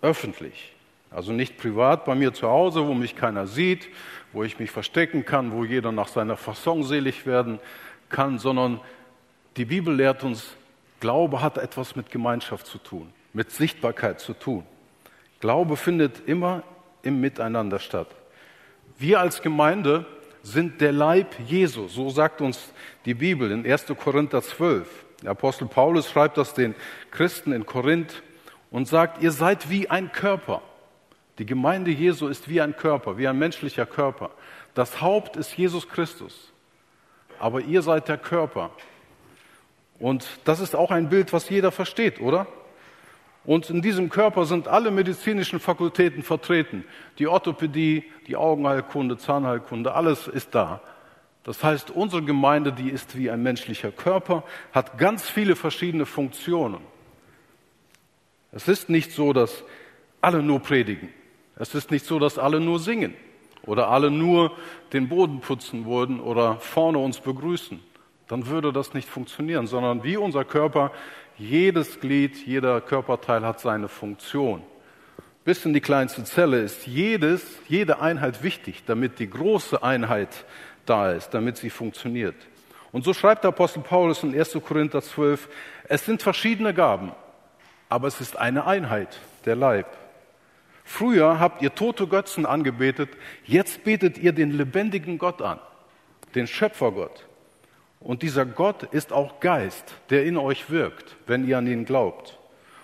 öffentlich. 0.00 0.74
Also 1.10 1.32
nicht 1.32 1.58
privat 1.58 2.04
bei 2.04 2.14
mir 2.14 2.32
zu 2.32 2.48
Hause, 2.48 2.86
wo 2.86 2.94
mich 2.94 3.14
keiner 3.16 3.46
sieht, 3.46 3.88
wo 4.32 4.42
ich 4.42 4.58
mich 4.58 4.70
verstecken 4.70 5.24
kann, 5.24 5.52
wo 5.52 5.64
jeder 5.64 5.92
nach 5.92 6.08
seiner 6.08 6.36
Fasson 6.36 6.82
selig 6.82 7.26
werden 7.26 7.60
kann, 8.08 8.38
sondern 8.38 8.80
die 9.56 9.66
Bibel 9.66 9.94
lehrt 9.94 10.24
uns, 10.24 10.54
Glaube 11.00 11.42
hat 11.42 11.58
etwas 11.58 11.96
mit 11.96 12.10
Gemeinschaft 12.10 12.66
zu 12.66 12.78
tun, 12.78 13.12
mit 13.32 13.50
Sichtbarkeit 13.50 14.20
zu 14.20 14.34
tun. 14.34 14.64
Glaube 15.40 15.76
findet 15.76 16.28
immer 16.28 16.62
im 17.02 17.20
Miteinander 17.20 17.80
statt. 17.80 18.06
Wir 18.98 19.20
als 19.20 19.42
Gemeinde 19.42 20.06
sind 20.42 20.80
der 20.80 20.92
Leib 20.92 21.34
Jesu. 21.46 21.88
So 21.88 22.10
sagt 22.10 22.40
uns 22.40 22.72
die 23.04 23.14
Bibel 23.14 23.50
in 23.50 23.70
1. 23.70 23.86
Korinther 23.98 24.42
12. 24.42 24.88
Der 25.22 25.30
Apostel 25.30 25.66
Paulus 25.66 26.10
schreibt 26.10 26.36
das 26.36 26.54
den 26.54 26.74
Christen 27.10 27.52
in 27.52 27.64
Korinth 27.64 28.22
und 28.70 28.88
sagt, 28.88 29.22
ihr 29.22 29.30
seid 29.30 29.70
wie 29.70 29.88
ein 29.88 30.10
Körper. 30.12 30.62
Die 31.38 31.46
Gemeinde 31.46 31.90
Jesu 31.90 32.28
ist 32.28 32.48
wie 32.48 32.60
ein 32.60 32.76
Körper, 32.76 33.18
wie 33.18 33.28
ein 33.28 33.38
menschlicher 33.38 33.86
Körper. 33.86 34.30
Das 34.74 35.00
Haupt 35.00 35.36
ist 35.36 35.56
Jesus 35.56 35.88
Christus. 35.88 36.52
Aber 37.38 37.60
ihr 37.60 37.82
seid 37.82 38.08
der 38.08 38.18
Körper. 38.18 38.70
Und 39.98 40.26
das 40.44 40.60
ist 40.60 40.74
auch 40.74 40.90
ein 40.90 41.08
Bild, 41.08 41.32
was 41.32 41.48
jeder 41.48 41.70
versteht, 41.70 42.20
oder? 42.20 42.46
Und 43.44 43.70
in 43.70 43.82
diesem 43.82 44.08
Körper 44.08 44.44
sind 44.44 44.68
alle 44.68 44.90
medizinischen 44.90 45.58
Fakultäten 45.58 46.22
vertreten. 46.22 46.84
Die 47.18 47.26
Orthopädie, 47.26 48.04
die 48.26 48.36
Augenheilkunde, 48.36 49.18
Zahnheilkunde, 49.18 49.94
alles 49.94 50.28
ist 50.28 50.54
da. 50.54 50.80
Das 51.44 51.64
heißt, 51.64 51.90
unsere 51.90 52.22
Gemeinde, 52.22 52.72
die 52.72 52.88
ist 52.88 53.16
wie 53.16 53.30
ein 53.30 53.42
menschlicher 53.42 53.90
Körper, 53.90 54.44
hat 54.72 54.96
ganz 54.96 55.28
viele 55.28 55.56
verschiedene 55.56 56.06
Funktionen. 56.06 56.78
Es 58.52 58.68
ist 58.68 58.88
nicht 58.88 59.10
so, 59.10 59.32
dass 59.32 59.64
alle 60.20 60.42
nur 60.42 60.60
predigen. 60.60 61.08
Es 61.56 61.74
ist 61.74 61.90
nicht 61.90 62.06
so, 62.06 62.18
dass 62.20 62.38
alle 62.38 62.60
nur 62.60 62.78
singen 62.78 63.14
oder 63.66 63.88
alle 63.88 64.10
nur 64.10 64.52
den 64.92 65.08
Boden 65.08 65.40
putzen 65.40 65.84
würden 65.84 66.20
oder 66.20 66.56
vorne 66.58 66.98
uns 66.98 67.20
begrüßen. 67.20 67.80
Dann 68.28 68.46
würde 68.46 68.72
das 68.72 68.94
nicht 68.94 69.08
funktionieren, 69.08 69.66
sondern 69.66 70.04
wie 70.04 70.16
unser 70.16 70.44
Körper 70.44 70.92
jedes 71.38 72.00
Glied, 72.00 72.36
jeder 72.46 72.80
Körperteil 72.80 73.44
hat 73.44 73.60
seine 73.60 73.88
Funktion. 73.88 74.62
Bis 75.44 75.64
in 75.64 75.72
die 75.72 75.80
kleinste 75.80 76.22
Zelle 76.24 76.60
ist 76.60 76.86
jedes, 76.86 77.42
jede 77.68 78.00
Einheit 78.00 78.42
wichtig, 78.42 78.84
damit 78.86 79.18
die 79.18 79.28
große 79.28 79.82
Einheit 79.82 80.44
da 80.86 81.10
ist, 81.12 81.30
damit 81.30 81.56
sie 81.56 81.70
funktioniert. 81.70 82.36
Und 82.92 83.04
so 83.04 83.12
schreibt 83.12 83.42
der 83.42 83.48
Apostel 83.48 83.82
Paulus 83.82 84.22
in 84.22 84.38
1. 84.38 84.58
Korinther 84.64 85.02
12, 85.02 85.48
es 85.88 86.04
sind 86.04 86.22
verschiedene 86.22 86.74
Gaben, 86.74 87.12
aber 87.88 88.06
es 88.06 88.20
ist 88.20 88.36
eine 88.36 88.66
Einheit, 88.66 89.18
der 89.44 89.56
Leib. 89.56 89.86
Früher 90.84 91.40
habt 91.40 91.62
ihr 91.62 91.74
tote 91.74 92.06
Götzen 92.06 92.46
angebetet, 92.46 93.08
jetzt 93.44 93.82
betet 93.82 94.18
ihr 94.18 94.32
den 94.32 94.50
lebendigen 94.50 95.18
Gott 95.18 95.42
an, 95.42 95.58
den 96.34 96.46
Schöpfergott. 96.46 97.26
Und 98.02 98.22
dieser 98.22 98.44
Gott 98.44 98.82
ist 98.82 99.12
auch 99.12 99.40
Geist, 99.40 99.94
der 100.10 100.24
in 100.24 100.36
euch 100.36 100.70
wirkt, 100.70 101.16
wenn 101.26 101.46
ihr 101.46 101.58
an 101.58 101.66
ihn 101.66 101.84
glaubt. 101.84 102.38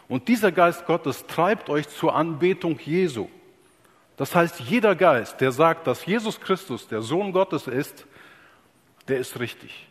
Und 0.09 0.29
dieser 0.29 0.53
Geist 0.53 0.87
Gottes 0.87 1.27
treibt 1.27 1.69
euch 1.69 1.89
zur 1.89 2.15
Anbetung 2.15 2.79
Jesu. 2.79 3.29
Das 4.17 4.35
heißt, 4.35 4.61
jeder 4.61 4.95
Geist, 4.95 5.41
der 5.41 5.53
sagt, 5.53 5.87
dass 5.87 6.07
Jesus 6.07 6.41
Christus 6.41 6.89
der 6.89 7.03
Sohn 7.03 7.33
Gottes 7.33 7.67
ist, 7.67 8.07
der 9.07 9.19
ist 9.19 9.39
richtig. 9.39 9.87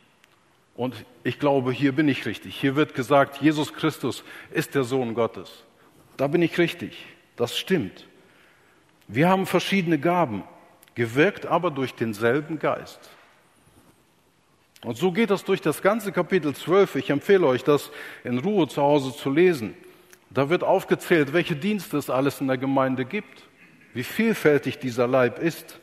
Und 0.76 0.94
ich 1.24 1.40
glaube, 1.40 1.72
hier 1.72 1.94
bin 1.94 2.08
ich 2.08 2.26
richtig. 2.26 2.56
Hier 2.56 2.76
wird 2.76 2.94
gesagt, 2.94 3.42
Jesus 3.42 3.74
Christus 3.74 4.24
ist 4.52 4.76
der 4.76 4.84
Sohn 4.84 5.14
Gottes. 5.14 5.64
Da 6.18 6.28
bin 6.28 6.42
ich 6.42 6.58
richtig. 6.58 7.06
Das 7.36 7.58
stimmt. 7.58 8.08
Wir 9.08 9.30
haben 9.30 9.46
verschiedene 9.46 9.98
Gaben, 9.98 10.44
gewirkt 10.96 11.46
aber 11.46 11.72
durch 11.72 11.94
denselben 11.94 12.60
Geist. 12.60 13.00
Und 14.84 14.96
so 14.96 15.12
geht 15.12 15.32
das 15.32 15.44
durch 15.44 15.62
das 15.62 15.82
ganze 15.82 16.12
Kapitel 16.12 16.54
12. 16.54 16.96
Ich 16.96 17.10
empfehle 17.10 17.48
euch, 17.48 17.64
das 17.64 17.92
in 18.24 18.38
Ruhe 18.38 18.68
zu 18.68 18.82
Hause 18.82 19.16
zu 19.16 19.32
lesen. 19.32 19.76
Da 20.30 20.50
wird 20.50 20.64
aufgezählt, 20.64 21.34
welche 21.34 21.56
Dienste 21.56 21.98
es 21.98 22.10
alles 22.10 22.42
in 22.42 22.48
der 22.48 22.58
Gemeinde 22.58 23.06
gibt, 23.06 23.44
wie 23.94 24.04
vielfältig 24.04 24.78
dieser 24.78 25.08
Leib 25.08 25.40
ist. 25.40 25.80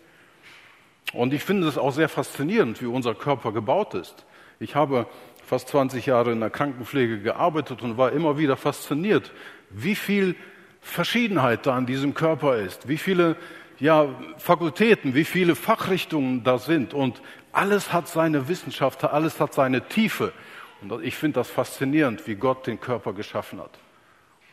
Und 1.13 1.33
ich 1.33 1.43
finde 1.43 1.67
es 1.67 1.79
auch 1.79 1.93
sehr 1.93 2.09
faszinierend, 2.09 2.81
wie 2.81 2.87
unser 2.87 3.15
Körper 3.15 3.53
gebaut 3.53 3.95
ist. 3.95 4.25
Ich 4.61 4.75
habe 4.75 5.07
fast 5.45 5.69
20 5.69 6.07
Jahre 6.07 6.33
in 6.33 6.41
der 6.41 6.51
Krankenpflege 6.51 7.21
gearbeitet 7.21 7.83
und 7.83 7.99
war 7.99 8.13
immer 8.13 8.39
wieder 8.39 8.57
fasziniert, 8.57 9.33
wie 9.71 9.95
viel 9.95 10.37
Verschiedenheit 10.81 11.67
da 11.67 11.75
an 11.75 11.87
diesem 11.87 12.15
Körper 12.15 12.59
ist, 12.59 12.89
wie 12.89 12.99
viele 12.99 13.37
ja, 13.79 14.09
Fakultäten, 14.39 15.15
wie 15.15 15.25
viele 15.25 15.55
Fachrichtungen 15.55 16.45
da 16.45 16.59
sind 16.59 16.95
und 16.95 17.21
alles 17.53 17.93
hat 17.93 18.09
seine 18.09 18.49
Wissenschaft, 18.49 19.05
alles 19.05 19.41
hat 19.41 19.55
seine 19.55 19.89
Tiefe. 19.89 20.33
Und 20.81 21.03
ich 21.03 21.17
finde 21.17 21.41
das 21.41 21.51
faszinierend, 21.51 22.27
wie 22.27 22.35
Gott 22.35 22.67
den 22.67 22.81
Körper 22.81 23.13
geschaffen 23.13 23.61
hat. 23.61 23.79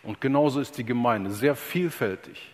Und 0.04 0.22
genauso 0.22 0.60
ist 0.60 0.78
die 0.78 0.86
Gemeinde 0.86 1.32
sehr 1.32 1.56
vielfältig, 1.56 2.54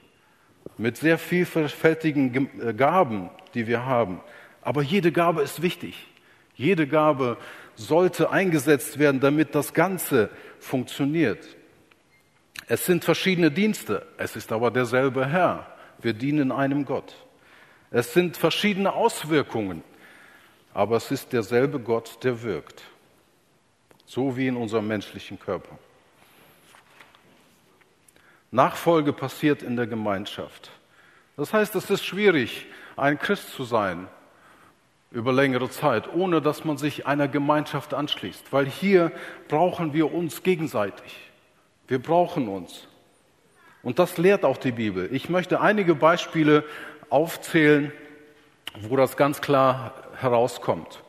mit 0.77 0.97
sehr 0.97 1.17
vielfältigen 1.17 2.49
äh, 2.61 2.73
Gaben, 2.73 3.29
die 3.53 3.67
wir 3.67 3.85
haben. 3.85 4.21
Aber 4.61 4.81
jede 4.81 5.11
Gabe 5.11 5.41
ist 5.43 5.61
wichtig. 5.61 6.07
Jede 6.55 6.87
Gabe 6.87 7.37
sollte 7.75 8.31
eingesetzt 8.31 8.97
werden, 8.97 9.19
damit 9.19 9.53
das 9.53 9.73
Ganze 9.73 10.29
funktioniert. 10.59 11.45
Es 12.67 12.85
sind 12.85 13.05
verschiedene 13.05 13.51
Dienste, 13.51 14.05
es 14.17 14.35
ist 14.35 14.51
aber 14.51 14.71
derselbe 14.71 15.25
Herr. 15.25 15.76
Wir 15.99 16.13
dienen 16.13 16.51
einem 16.51 16.85
Gott. 16.85 17.15
Es 17.91 18.13
sind 18.13 18.37
verschiedene 18.37 18.93
Auswirkungen, 18.93 19.83
aber 20.73 20.97
es 20.97 21.11
ist 21.11 21.33
derselbe 21.33 21.79
Gott, 21.79 22.23
der 22.23 22.43
wirkt. 22.43 22.83
So 24.05 24.37
wie 24.37 24.47
in 24.47 24.55
unserem 24.55 24.87
menschlichen 24.87 25.39
Körper. 25.39 25.77
Nachfolge 28.51 29.11
passiert 29.11 29.61
in 29.63 29.75
der 29.75 29.87
Gemeinschaft. 29.87 30.71
Das 31.35 31.53
heißt, 31.53 31.75
es 31.75 31.89
ist 31.89 32.05
schwierig, 32.05 32.65
ein 32.95 33.19
Christ 33.19 33.51
zu 33.51 33.63
sein 33.63 34.07
über 35.11 35.31
längere 35.31 35.69
Zeit, 35.69 36.13
ohne 36.13 36.41
dass 36.41 36.65
man 36.65 36.77
sich 36.77 37.05
einer 37.05 37.27
Gemeinschaft 37.27 37.93
anschließt, 37.93 38.51
weil 38.51 38.65
hier 38.65 39.11
brauchen 39.47 39.93
wir 39.93 40.13
uns 40.13 40.43
gegenseitig. 40.43 41.31
Wir 41.87 42.01
brauchen 42.01 42.47
uns. 42.47 42.87
Und 43.87 43.99
das 43.99 44.17
lehrt 44.17 44.43
auch 44.43 44.57
die 44.57 44.73
Bibel. 44.73 45.07
Ich 45.13 45.29
möchte 45.29 45.61
einige 45.61 45.95
Beispiele 45.95 46.65
aufzählen, 47.09 47.93
wo 48.81 48.97
das 48.97 49.15
ganz 49.15 49.39
klar 49.39 49.93
herauskommt. 50.19 51.01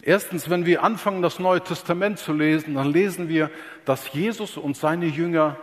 Erstens, 0.00 0.48
wenn 0.48 0.64
wir 0.64 0.82
anfangen, 0.82 1.20
das 1.20 1.38
Neue 1.38 1.60
Testament 1.60 2.18
zu 2.18 2.32
lesen, 2.32 2.76
dann 2.76 2.90
lesen 2.90 3.28
wir, 3.28 3.50
dass 3.84 4.14
Jesus 4.14 4.56
und 4.56 4.78
seine 4.78 5.04
Jünger 5.04 5.58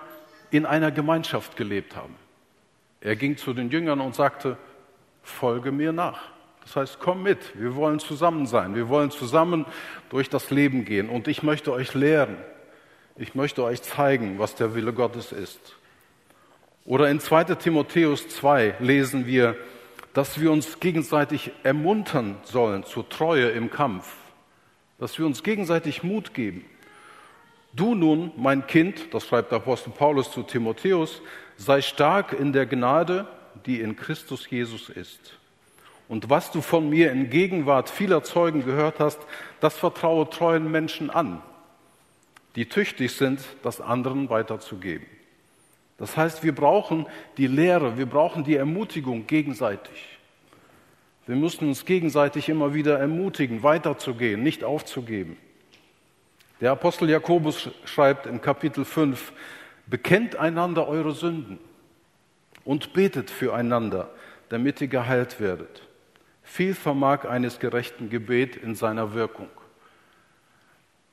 in 0.52 0.68
einer 0.68 0.92
Gemeinschaft 0.92 1.56
gelebt 1.56 1.96
haben. 1.96 2.14
Er 3.02 3.16
ging 3.16 3.36
zu 3.36 3.56
den 3.56 3.72
Jüngern 3.72 4.00
und 4.00 4.14
sagte, 4.14 4.56
folge 5.24 5.72
mir 5.72 5.92
nach. 5.92 6.22
Das 6.62 6.76
heißt, 6.76 7.00
komm 7.00 7.24
mit, 7.24 7.60
wir 7.60 7.76
wollen 7.76 7.98
zusammen 7.98 8.46
sein, 8.46 8.76
wir 8.76 8.90
wollen 8.90 9.10
zusammen 9.10 9.66
durch 10.12 10.30
das 10.30 10.52
Leben 10.52 10.86
gehen 10.86 11.10
und 11.10 11.28
ich 11.28 11.42
möchte 11.42 11.74
euch 11.74 11.96
lehren, 11.96 12.38
ich 13.16 13.34
möchte 13.34 13.64
euch 13.64 13.82
zeigen, 13.82 14.38
was 14.38 14.54
der 14.54 14.76
Wille 14.76 14.94
Gottes 14.94 15.32
ist. 15.32 15.78
Oder 16.86 17.10
in 17.10 17.20
2 17.20 17.44
Timotheus 17.56 18.28
2 18.28 18.76
lesen 18.80 19.26
wir, 19.26 19.56
dass 20.14 20.40
wir 20.40 20.52
uns 20.52 20.80
gegenseitig 20.80 21.52
ermuntern 21.64 22.38
sollen 22.44 22.84
zur 22.84 23.08
Treue 23.08 23.50
im 23.50 23.72
Kampf, 23.72 24.14
dass 25.00 25.18
wir 25.18 25.26
uns 25.26 25.44
gegenseitig 25.44 26.04
Mut 26.04 26.34
geben. 26.34 26.66
Du 27.74 27.96
nun, 27.96 28.32
mein 28.36 28.68
Kind, 28.68 29.14
das 29.14 29.26
schreibt 29.26 29.52
der 29.52 29.58
Apostel 29.58 29.92
Paulus 29.92 30.32
zu 30.32 30.44
Timotheus, 30.44 31.22
sei 31.58 31.82
stark 31.82 32.34
in 32.34 32.54
der 32.54 32.66
Gnade, 32.66 33.28
die 33.66 33.80
in 33.80 33.96
Christus 33.96 34.50
Jesus 34.50 34.90
ist. 34.90 35.40
Und 36.08 36.30
was 36.30 36.52
du 36.52 36.62
von 36.62 36.90
mir 36.90 37.12
in 37.12 37.30
Gegenwart 37.30 37.90
vieler 37.90 38.24
Zeugen 38.24 38.66
gehört 38.66 39.00
hast, 39.00 39.20
das 39.62 39.76
vertraue 39.76 40.30
treuen 40.30 40.70
Menschen 40.70 41.10
an, 41.10 41.42
die 42.56 42.68
tüchtig 42.68 43.14
sind, 43.14 43.40
das 43.64 43.82
anderen 43.82 44.30
weiterzugeben. 44.30 45.08
Das 45.98 46.18
heißt, 46.18 46.44
wir 46.44 46.56
brauchen 46.56 47.06
die 47.38 47.48
Lehre, 47.48 47.98
wir 47.98 48.06
brauchen 48.06 48.44
die 48.44 48.56
Ermutigung 48.56 49.28
gegenseitig. 49.28 50.18
Wir 51.26 51.36
müssen 51.36 51.68
uns 51.68 51.86
gegenseitig 51.86 52.50
immer 52.50 52.74
wieder 52.74 53.00
ermutigen, 53.00 53.64
weiterzugehen, 53.64 54.44
nicht 54.44 54.64
aufzugeben. 54.64 55.38
Der 56.60 56.72
Apostel 56.72 57.10
Jakobus 57.10 57.70
schreibt 57.86 58.26
in 58.26 58.42
Kapitel 58.42 58.86
5, 58.86 59.32
bekennt 59.88 60.36
einander 60.36 60.88
eure 60.88 61.14
Sünden 61.14 61.60
und 62.66 62.94
betet 62.94 63.30
füreinander, 63.30 64.10
damit 64.50 64.82
ihr 64.82 64.88
geheilt 64.88 65.40
werdet. 65.40 65.88
Viel 66.44 66.74
vermag 66.74 67.26
eines 67.26 67.60
gerechten 67.60 68.10
Gebet 68.10 68.56
in 68.56 68.76
seiner 68.76 69.14
Wirkung. 69.14 69.50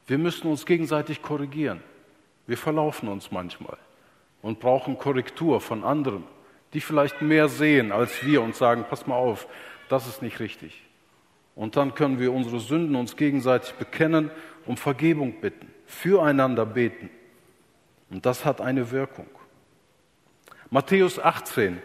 Wir 0.09 0.19
müssen 0.19 0.49
uns 0.49 0.67
gegenseitig 0.67 1.23
korrigieren. 1.23 1.83
Wir 2.47 2.59
verlaufen 2.59 3.09
uns 3.09 3.31
manchmal 3.31 3.79
und 4.43 4.61
brauchen 4.61 4.99
Korrektur 4.99 5.61
von 5.61 5.85
anderen, 5.85 6.25
die 6.73 6.81
vielleicht 6.81 7.23
mehr 7.23 7.49
sehen 7.49 7.93
als 7.93 8.25
wir 8.25 8.43
und 8.43 8.55
sagen, 8.55 8.85
pass 8.89 9.07
mal 9.07 9.17
auf, 9.17 9.47
das 9.89 10.07
ist 10.07 10.23
nicht 10.23 10.41
richtig. 10.41 10.83
Und 11.55 11.77
dann 11.77 11.95
können 11.95 12.19
wir 12.19 12.33
unsere 12.33 12.61
Sünden 12.61 12.97
uns 12.97 13.17
gegenseitig 13.17 13.75
bekennen, 13.75 14.31
um 14.67 14.77
Vergebung 14.77 15.41
bitten, 15.41 15.73
füreinander 15.87 16.65
beten. 16.65 17.11
Und 18.09 18.25
das 18.25 18.45
hat 18.45 18.61
eine 18.61 18.91
Wirkung. 18.91 19.27
Matthäus 20.71 21.19
18. 21.19 21.83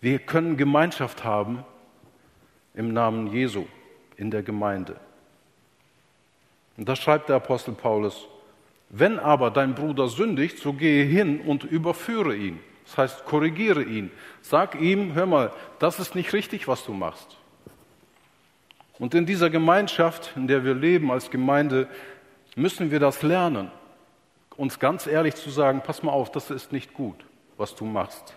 Wir 0.00 0.18
können 0.18 0.56
Gemeinschaft 0.56 1.24
haben 1.24 1.64
im 2.74 2.92
Namen 2.92 3.28
Jesu 3.28 3.66
in 4.16 4.30
der 4.30 4.42
Gemeinde. 4.42 4.96
Und 6.76 6.88
da 6.88 6.94
schreibt 6.94 7.28
der 7.28 7.36
Apostel 7.36 7.74
Paulus, 7.74 8.28
wenn 8.90 9.18
aber 9.18 9.50
dein 9.50 9.74
Bruder 9.74 10.08
sündigt, 10.08 10.58
so 10.58 10.72
gehe 10.72 11.04
hin 11.04 11.40
und 11.40 11.64
überführe 11.64 12.34
ihn. 12.34 12.60
Das 12.86 12.96
heißt, 12.96 13.24
korrigiere 13.26 13.82
ihn. 13.82 14.10
Sag 14.40 14.80
ihm, 14.80 15.14
hör 15.14 15.26
mal, 15.26 15.52
das 15.78 15.98
ist 15.98 16.14
nicht 16.14 16.32
richtig, 16.32 16.68
was 16.68 16.84
du 16.84 16.94
machst. 16.94 17.36
Und 18.98 19.14
in 19.14 19.26
dieser 19.26 19.50
Gemeinschaft, 19.50 20.32
in 20.36 20.48
der 20.48 20.64
wir 20.64 20.74
leben 20.74 21.10
als 21.10 21.30
Gemeinde, 21.30 21.86
müssen 22.56 22.90
wir 22.90 22.98
das 22.98 23.22
lernen. 23.22 23.70
Uns 24.56 24.78
ganz 24.78 25.06
ehrlich 25.06 25.34
zu 25.36 25.50
sagen, 25.50 25.82
pass 25.84 26.02
mal 26.02 26.12
auf, 26.12 26.32
das 26.32 26.50
ist 26.50 26.72
nicht 26.72 26.94
gut, 26.94 27.16
was 27.58 27.74
du 27.74 27.84
machst. 27.84 28.36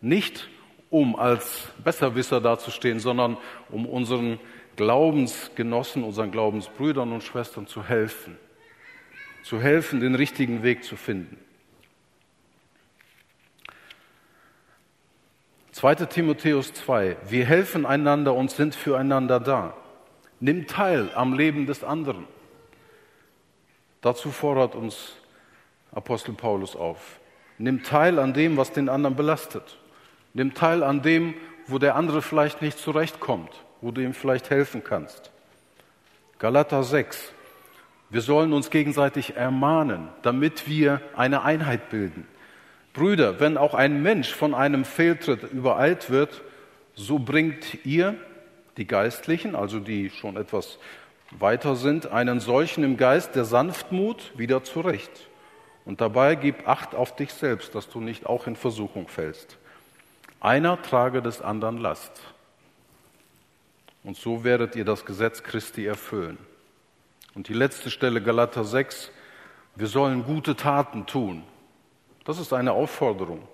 Nicht 0.00 0.48
um 0.88 1.16
als 1.16 1.68
Besserwisser 1.82 2.40
dazustehen, 2.40 3.00
sondern 3.00 3.36
um 3.70 3.86
unseren 3.86 4.38
Glaubensgenossen, 4.76 6.04
unseren 6.04 6.30
Glaubensbrüdern 6.30 7.10
und 7.12 7.24
Schwestern 7.24 7.66
zu 7.66 7.82
helfen. 7.84 8.38
Zu 9.44 9.60
helfen, 9.60 10.00
den 10.00 10.14
richtigen 10.14 10.62
Weg 10.62 10.84
zu 10.84 10.96
finden. 10.96 11.38
2. 15.72 15.96
Timotheus 16.06 16.72
2. 16.72 17.18
Wir 17.28 17.44
helfen 17.44 17.84
einander 17.84 18.32
und 18.34 18.50
sind 18.50 18.74
füreinander 18.74 19.40
da. 19.40 19.76
Nimm 20.40 20.66
teil 20.66 21.10
am 21.14 21.34
Leben 21.34 21.66
des 21.66 21.84
anderen. 21.84 22.26
Dazu 24.00 24.30
fordert 24.30 24.74
uns 24.74 25.12
Apostel 25.92 26.32
Paulus 26.32 26.74
auf. 26.74 27.20
Nimm 27.58 27.82
teil 27.82 28.18
an 28.18 28.32
dem, 28.32 28.56
was 28.56 28.72
den 28.72 28.88
anderen 28.88 29.14
belastet. 29.14 29.78
Nimm 30.32 30.54
teil 30.54 30.82
an 30.82 31.02
dem, 31.02 31.34
wo 31.66 31.78
der 31.78 31.96
andere 31.96 32.22
vielleicht 32.22 32.62
nicht 32.62 32.78
zurechtkommt, 32.78 33.62
wo 33.82 33.90
du 33.90 34.00
ihm 34.00 34.14
vielleicht 34.14 34.48
helfen 34.48 34.82
kannst. 34.82 35.32
Galater 36.38 36.82
6. 36.82 37.34
Wir 38.14 38.20
sollen 38.20 38.52
uns 38.52 38.70
gegenseitig 38.70 39.34
ermahnen, 39.34 40.06
damit 40.22 40.68
wir 40.68 41.00
eine 41.16 41.42
Einheit 41.42 41.90
bilden. 41.90 42.28
Brüder, 42.92 43.40
wenn 43.40 43.56
auch 43.56 43.74
ein 43.74 44.02
Mensch 44.02 44.32
von 44.32 44.54
einem 44.54 44.84
Fehltritt 44.84 45.42
übereilt 45.52 46.10
wird, 46.10 46.42
so 46.94 47.18
bringt 47.18 47.84
ihr, 47.84 48.14
die 48.76 48.86
Geistlichen, 48.86 49.56
also 49.56 49.80
die 49.80 50.10
schon 50.10 50.36
etwas 50.36 50.78
weiter 51.32 51.74
sind, 51.74 52.06
einen 52.06 52.38
solchen 52.38 52.84
im 52.84 52.96
Geist 52.98 53.34
der 53.34 53.44
Sanftmut 53.44 54.30
wieder 54.38 54.62
zurecht 54.62 55.28
Und 55.84 56.00
dabei 56.00 56.36
gib 56.36 56.68
Acht 56.68 56.94
auf 56.94 57.16
dich 57.16 57.32
selbst, 57.32 57.74
dass 57.74 57.88
du 57.88 58.00
nicht 58.00 58.26
auch 58.26 58.46
in 58.46 58.54
Versuchung 58.54 59.08
fällst. 59.08 59.58
Einer 60.38 60.80
trage 60.80 61.20
des 61.20 61.42
anderen 61.42 61.78
Last. 61.78 62.20
Und 64.04 64.16
so 64.16 64.44
werdet 64.44 64.76
ihr 64.76 64.84
das 64.84 65.04
Gesetz 65.04 65.42
Christi 65.42 65.84
erfüllen. 65.84 66.38
Und 67.34 67.48
die 67.48 67.54
letzte 67.54 67.90
Stelle, 67.90 68.22
Galater 68.22 68.64
6, 68.64 69.10
wir 69.76 69.86
sollen 69.86 70.24
gute 70.24 70.54
Taten 70.54 71.06
tun. 71.06 71.42
Das 72.24 72.38
ist 72.38 72.52
eine 72.52 72.72
Aufforderung. 72.72 73.46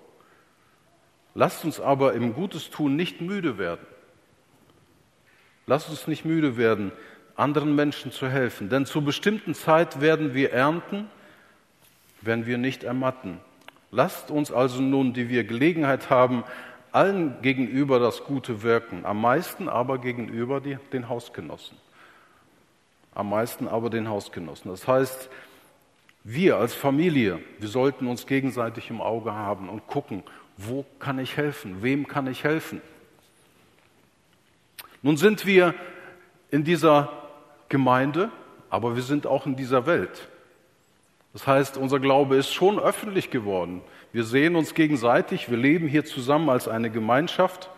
Lasst 1.33 1.65
uns 1.65 1.79
aber 1.79 2.13
im 2.13 2.33
Gutes 2.33 2.69
tun 2.69 2.95
nicht 2.95 3.21
müde 3.21 3.57
werden. 3.57 3.85
Lasst 5.65 5.89
uns 5.89 6.07
nicht 6.07 6.25
müde 6.25 6.57
werden, 6.57 6.91
anderen 7.35 7.75
Menschen 7.75 8.11
zu 8.11 8.27
helfen. 8.27 8.69
Denn 8.69 8.85
zur 8.85 9.03
bestimmten 9.03 9.53
Zeit 9.53 10.01
werden 10.01 10.33
wir 10.33 10.51
ernten, 10.51 11.09
wenn 12.21 12.45
wir 12.45 12.57
nicht 12.57 12.83
ermatten. 12.83 13.39
Lasst 13.89 14.31
uns 14.31 14.51
also 14.51 14.81
nun, 14.81 15.13
die 15.13 15.29
wir 15.29 15.43
Gelegenheit 15.43 16.09
haben, 16.09 16.43
allen 16.91 17.41
gegenüber 17.41 17.99
das 17.99 18.23
Gute 18.25 18.63
wirken, 18.63 19.05
am 19.05 19.21
meisten 19.21 19.69
aber 19.69 19.97
gegenüber 19.97 20.59
die, 20.59 20.77
den 20.91 21.09
Hausgenossen. 21.09 21.77
Am 23.13 23.29
meisten 23.29 23.67
aber 23.67 23.89
den 23.89 24.07
Hausgenossen. 24.07 24.71
Das 24.71 24.87
heißt, 24.87 25.29
wir 26.23 26.57
als 26.57 26.73
Familie, 26.73 27.39
wir 27.59 27.67
sollten 27.67 28.07
uns 28.07 28.27
gegenseitig 28.27 28.89
im 28.89 29.01
Auge 29.01 29.33
haben 29.33 29.69
und 29.69 29.87
gucken, 29.87 30.23
wo 30.57 30.85
kann 30.99 31.19
ich 31.19 31.37
helfen, 31.37 31.81
wem 31.81 32.07
kann 32.07 32.27
ich 32.27 32.43
helfen. 32.43 32.81
Nun 35.01 35.17
sind 35.17 35.45
wir 35.45 35.73
in 36.51 36.63
dieser 36.63 37.11
Gemeinde, 37.69 38.29
aber 38.69 38.95
wir 38.95 39.03
sind 39.03 39.25
auch 39.25 39.45
in 39.45 39.55
dieser 39.55 39.85
Welt. 39.87 40.27
Das 41.33 41.47
heißt, 41.47 41.77
unser 41.77 41.99
Glaube 41.99 42.35
ist 42.35 42.53
schon 42.53 42.79
öffentlich 42.79 43.31
geworden. 43.31 43.81
Wir 44.11 44.25
sehen 44.25 44.55
uns 44.55 44.73
gegenseitig, 44.73 45.49
wir 45.49 45.57
leben 45.57 45.87
hier 45.87 46.05
zusammen 46.05 46.49
als 46.49 46.67
eine 46.67 46.91
Gemeinschaft 46.91 47.69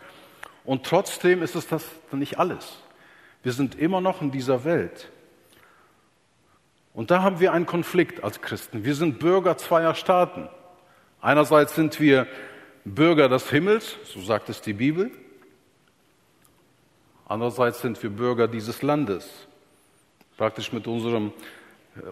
und 0.64 0.84
trotzdem 0.84 1.42
ist 1.42 1.54
es 1.54 1.68
das 1.68 1.84
nicht 2.10 2.38
alles. 2.38 2.78
Wir 3.42 3.52
sind 3.52 3.76
immer 3.76 4.00
noch 4.00 4.20
in 4.20 4.30
dieser 4.30 4.64
Welt. 4.64 5.10
Und 6.94 7.10
da 7.10 7.22
haben 7.22 7.40
wir 7.40 7.52
einen 7.52 7.66
Konflikt 7.66 8.24
als 8.24 8.40
Christen. 8.40 8.84
Wir 8.84 8.94
sind 8.94 9.18
Bürger 9.18 9.58
zweier 9.58 9.94
Staaten. 9.94 10.48
Einerseits 11.20 11.74
sind 11.74 12.00
wir 12.00 12.26
Bürger 12.84 13.28
des 13.28 13.50
Himmels, 13.50 13.96
so 14.04 14.20
sagt 14.20 14.48
es 14.48 14.62
die 14.62 14.72
Bibel. 14.72 15.10
Andererseits 17.26 17.80
sind 17.80 18.02
wir 18.02 18.10
Bürger 18.10 18.48
dieses 18.48 18.82
Landes. 18.82 19.28
Praktisch 20.36 20.72
mit 20.72 20.86
unserem 20.86 21.32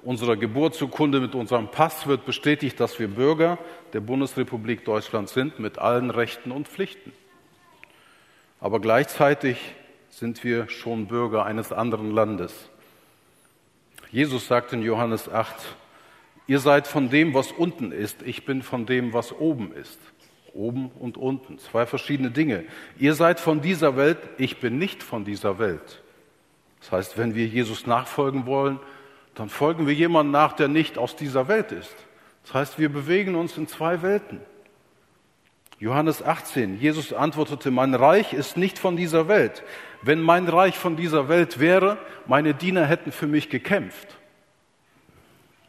unserer 0.02 0.36
Geburtsurkunde, 0.36 1.20
mit 1.20 1.34
unserem 1.34 1.68
Pass 1.68 2.06
wird 2.06 2.24
bestätigt, 2.24 2.78
dass 2.78 2.98
wir 2.98 3.08
Bürger 3.08 3.58
der 3.92 4.00
Bundesrepublik 4.00 4.84
Deutschland 4.84 5.28
sind 5.28 5.58
mit 5.58 5.78
allen 5.78 6.10
Rechten 6.10 6.52
und 6.52 6.68
Pflichten. 6.68 7.12
Aber 8.60 8.80
gleichzeitig 8.80 9.58
sind 10.08 10.44
wir 10.44 10.68
schon 10.68 11.08
Bürger 11.08 11.44
eines 11.44 11.72
anderen 11.72 12.12
Landes. 12.12 12.70
Jesus 14.12 14.46
sagt 14.46 14.74
in 14.74 14.82
Johannes 14.82 15.30
8, 15.30 15.54
ihr 16.46 16.58
seid 16.58 16.86
von 16.86 17.08
dem, 17.08 17.32
was 17.32 17.50
unten 17.50 17.92
ist, 17.92 18.20
ich 18.22 18.44
bin 18.44 18.62
von 18.62 18.84
dem, 18.84 19.14
was 19.14 19.32
oben 19.32 19.72
ist. 19.72 19.98
Oben 20.52 20.90
und 21.00 21.16
unten, 21.16 21.58
zwei 21.58 21.86
verschiedene 21.86 22.30
Dinge. 22.30 22.64
Ihr 22.98 23.14
seid 23.14 23.40
von 23.40 23.62
dieser 23.62 23.96
Welt, 23.96 24.18
ich 24.36 24.60
bin 24.60 24.76
nicht 24.76 25.02
von 25.02 25.24
dieser 25.24 25.58
Welt. 25.58 26.02
Das 26.80 26.92
heißt, 26.92 27.16
wenn 27.16 27.34
wir 27.34 27.46
Jesus 27.46 27.86
nachfolgen 27.86 28.44
wollen, 28.44 28.78
dann 29.34 29.48
folgen 29.48 29.86
wir 29.86 29.94
jemandem 29.94 30.32
nach, 30.32 30.52
der 30.52 30.68
nicht 30.68 30.98
aus 30.98 31.16
dieser 31.16 31.48
Welt 31.48 31.72
ist. 31.72 31.96
Das 32.42 32.52
heißt, 32.52 32.78
wir 32.78 32.90
bewegen 32.90 33.34
uns 33.34 33.56
in 33.56 33.66
zwei 33.66 34.02
Welten. 34.02 34.40
Johannes 35.82 36.22
18, 36.22 36.78
Jesus 36.78 37.12
antwortete, 37.12 37.72
mein 37.72 37.92
Reich 37.94 38.34
ist 38.34 38.56
nicht 38.56 38.78
von 38.78 38.96
dieser 38.96 39.26
Welt. 39.26 39.64
Wenn 40.00 40.20
mein 40.20 40.46
Reich 40.46 40.78
von 40.78 40.94
dieser 40.94 41.28
Welt 41.28 41.58
wäre, 41.58 41.98
meine 42.24 42.54
Diener 42.54 42.86
hätten 42.86 43.10
für 43.10 43.26
mich 43.26 43.50
gekämpft. 43.50 44.06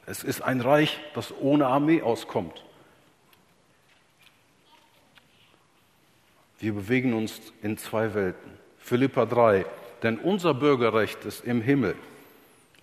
Es 0.06 0.24
ist 0.24 0.44
ein 0.44 0.62
Reich, 0.62 1.00
das 1.16 1.34
ohne 1.42 1.66
Armee 1.66 2.04
auskommt. 2.04 2.64
Wir 6.60 6.74
bewegen 6.74 7.16
uns 7.16 7.42
in 7.64 7.80
zwei 7.80 8.14
Welten. 8.14 8.52
Philippa 8.78 9.26
3, 9.26 9.66
denn 10.04 10.20
unser 10.20 10.54
Bürgerrecht 10.54 11.26
ist 11.26 11.44
im 11.44 11.60
Himmel 11.60 11.96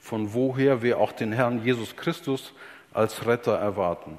von 0.01 0.35
woher 0.35 0.83
wir 0.83 0.99
auch 0.99 1.13
den 1.13 1.31
Herrn 1.31 1.65
Jesus 1.65 1.95
Christus 1.95 2.55
als 2.93 3.25
Retter 3.25 3.57
erwarten. 3.57 4.19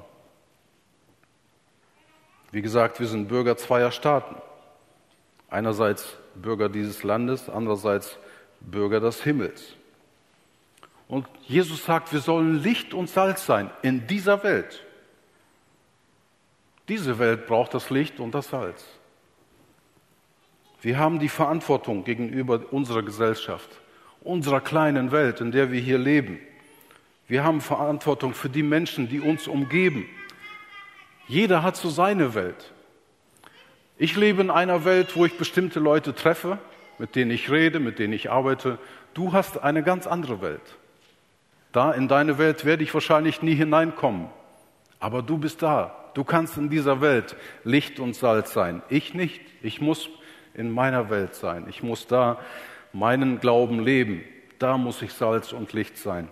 Wie 2.52 2.62
gesagt, 2.62 3.00
wir 3.00 3.08
sind 3.08 3.26
Bürger 3.26 3.56
zweier 3.56 3.90
Staaten. 3.90 4.36
Einerseits 5.50 6.16
Bürger 6.36 6.68
dieses 6.68 7.02
Landes, 7.02 7.48
andererseits 7.48 8.18
Bürger 8.60 9.00
des 9.00 9.22
Himmels. 9.24 9.74
Und 11.08 11.26
Jesus 11.42 11.84
sagt, 11.84 12.12
wir 12.12 12.20
sollen 12.20 12.62
Licht 12.62 12.94
und 12.94 13.10
Salz 13.10 13.44
sein 13.44 13.70
in 13.82 14.06
dieser 14.06 14.44
Welt. 14.44 14.84
Diese 16.88 17.18
Welt 17.18 17.46
braucht 17.46 17.74
das 17.74 17.90
Licht 17.90 18.20
und 18.20 18.34
das 18.34 18.48
Salz. 18.48 18.84
Wir 20.80 20.98
haben 20.98 21.18
die 21.18 21.28
Verantwortung 21.28 22.04
gegenüber 22.04 22.62
unserer 22.70 23.02
Gesellschaft 23.02 23.82
unserer 24.24 24.60
kleinen 24.60 25.12
Welt, 25.12 25.40
in 25.40 25.52
der 25.52 25.70
wir 25.72 25.80
hier 25.80 25.98
leben. 25.98 26.38
Wir 27.28 27.44
haben 27.44 27.60
Verantwortung 27.60 28.34
für 28.34 28.48
die 28.48 28.62
Menschen, 28.62 29.08
die 29.08 29.20
uns 29.20 29.48
umgeben. 29.48 30.06
Jeder 31.28 31.62
hat 31.62 31.76
so 31.76 31.88
seine 31.88 32.34
Welt. 32.34 32.72
Ich 33.96 34.16
lebe 34.16 34.42
in 34.42 34.50
einer 34.50 34.84
Welt, 34.84 35.16
wo 35.16 35.24
ich 35.24 35.38
bestimmte 35.38 35.78
Leute 35.78 36.14
treffe, 36.14 36.58
mit 36.98 37.14
denen 37.14 37.30
ich 37.30 37.50
rede, 37.50 37.78
mit 37.78 37.98
denen 37.98 38.12
ich 38.12 38.30
arbeite. 38.30 38.78
Du 39.14 39.32
hast 39.32 39.62
eine 39.62 39.82
ganz 39.82 40.06
andere 40.06 40.40
Welt. 40.40 40.76
Da 41.72 41.92
in 41.92 42.08
deine 42.08 42.38
Welt 42.38 42.64
werde 42.64 42.82
ich 42.82 42.92
wahrscheinlich 42.94 43.42
nie 43.42 43.54
hineinkommen. 43.54 44.28
Aber 45.00 45.22
du 45.22 45.38
bist 45.38 45.62
da. 45.62 45.96
Du 46.14 46.24
kannst 46.24 46.58
in 46.58 46.68
dieser 46.68 47.00
Welt 47.00 47.36
Licht 47.64 47.98
und 47.98 48.14
Salz 48.14 48.52
sein. 48.52 48.82
Ich 48.88 49.14
nicht. 49.14 49.40
Ich 49.62 49.80
muss 49.80 50.10
in 50.54 50.70
meiner 50.70 51.08
Welt 51.08 51.34
sein. 51.34 51.66
Ich 51.68 51.82
muss 51.82 52.06
da 52.06 52.38
meinen 52.92 53.40
Glauben 53.40 53.80
leben. 53.80 54.22
Da 54.58 54.76
muss 54.76 55.00
ich 55.00 55.12
Salz 55.12 55.52
und 55.52 55.72
Licht 55.72 55.96
sein. 55.96 56.28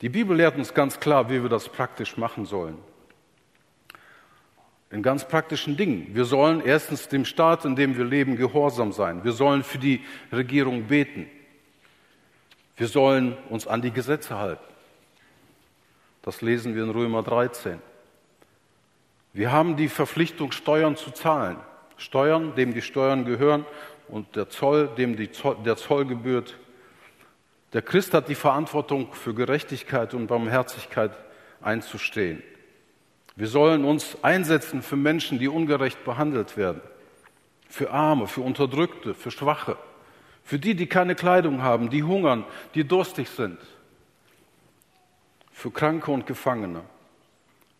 Die 0.00 0.08
Bibel 0.08 0.36
lehrt 0.36 0.56
uns 0.56 0.74
ganz 0.74 0.98
klar, 0.98 1.28
wie 1.30 1.42
wir 1.42 1.50
das 1.50 1.68
praktisch 1.68 2.16
machen 2.16 2.46
sollen. 2.46 2.78
In 4.92 5.02
ganz 5.02 5.26
praktischen 5.26 5.78
Dingen. 5.78 6.08
Wir 6.14 6.26
sollen 6.26 6.60
erstens 6.60 7.08
dem 7.08 7.24
Staat, 7.24 7.64
in 7.64 7.76
dem 7.76 7.96
wir 7.96 8.04
leben, 8.04 8.36
gehorsam 8.36 8.92
sein. 8.92 9.24
Wir 9.24 9.32
sollen 9.32 9.62
für 9.62 9.78
die 9.78 10.02
Regierung 10.30 10.84
beten. 10.84 11.26
Wir 12.76 12.88
sollen 12.88 13.34
uns 13.48 13.66
an 13.66 13.80
die 13.80 13.90
Gesetze 13.90 14.38
halten. 14.38 14.62
Das 16.20 16.42
lesen 16.42 16.74
wir 16.74 16.84
in 16.84 16.90
Römer 16.90 17.22
13. 17.22 17.78
Wir 19.32 19.50
haben 19.50 19.76
die 19.76 19.88
Verpflichtung, 19.88 20.52
Steuern 20.52 20.94
zu 20.96 21.10
zahlen. 21.10 21.56
Steuern, 21.96 22.54
dem 22.54 22.74
die 22.74 22.82
Steuern 22.82 23.24
gehören, 23.24 23.64
und 24.08 24.36
der 24.36 24.50
Zoll, 24.50 24.88
dem 24.98 25.32
Zoll, 25.32 25.56
der 25.64 25.76
Zoll 25.76 26.04
gebührt. 26.04 26.58
Der 27.72 27.80
Christ 27.80 28.12
hat 28.12 28.28
die 28.28 28.34
Verantwortung 28.34 29.14
für 29.14 29.32
Gerechtigkeit 29.32 30.12
und 30.12 30.26
Barmherzigkeit 30.26 31.12
einzustehen. 31.62 32.42
Wir 33.36 33.46
sollen 33.46 33.84
uns 33.84 34.16
einsetzen 34.22 34.82
für 34.82 34.96
Menschen, 34.96 35.38
die 35.38 35.48
ungerecht 35.48 36.04
behandelt 36.04 36.56
werden, 36.56 36.82
für 37.68 37.90
Arme, 37.90 38.26
für 38.26 38.42
Unterdrückte, 38.42 39.14
für 39.14 39.30
Schwache, 39.30 39.76
für 40.44 40.58
die, 40.58 40.74
die 40.74 40.86
keine 40.86 41.14
Kleidung 41.14 41.62
haben, 41.62 41.88
die 41.88 42.02
hungern, 42.02 42.44
die 42.74 42.84
durstig 42.84 43.28
sind, 43.28 43.58
für 45.50 45.70
Kranke 45.70 46.10
und 46.10 46.26
Gefangene. 46.26 46.82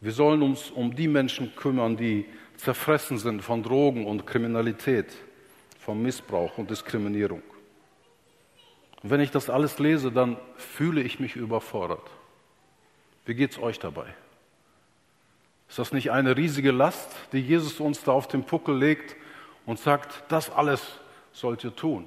Wir 0.00 0.12
sollen 0.12 0.42
uns 0.42 0.70
um 0.70 0.94
die 0.96 1.08
Menschen 1.08 1.54
kümmern, 1.54 1.96
die 1.96 2.26
zerfressen 2.56 3.18
sind 3.18 3.42
von 3.42 3.62
Drogen 3.62 4.06
und 4.06 4.26
Kriminalität 4.26 5.12
vom 5.78 6.00
Missbrauch 6.00 6.58
und 6.58 6.70
Diskriminierung. 6.70 7.42
Und 9.02 9.10
wenn 9.10 9.20
ich 9.20 9.32
das 9.32 9.50
alles 9.50 9.78
lese, 9.78 10.12
dann 10.12 10.36
fühle 10.56 11.02
ich 11.02 11.18
mich 11.18 11.36
überfordert. 11.36 12.08
Wie 13.26 13.34
geht 13.34 13.52
es 13.52 13.58
euch 13.58 13.78
dabei? 13.78 14.14
Ist 15.72 15.78
das 15.78 15.92
nicht 15.92 16.10
eine 16.10 16.36
riesige 16.36 16.70
Last, 16.70 17.08
die 17.32 17.38
Jesus 17.38 17.80
uns 17.80 18.02
da 18.02 18.12
auf 18.12 18.28
den 18.28 18.44
Puckel 18.44 18.76
legt 18.76 19.16
und 19.64 19.78
sagt, 19.78 20.22
das 20.28 20.50
alles 20.50 20.82
sollt 21.32 21.64
ihr 21.64 21.74
tun? 21.74 22.06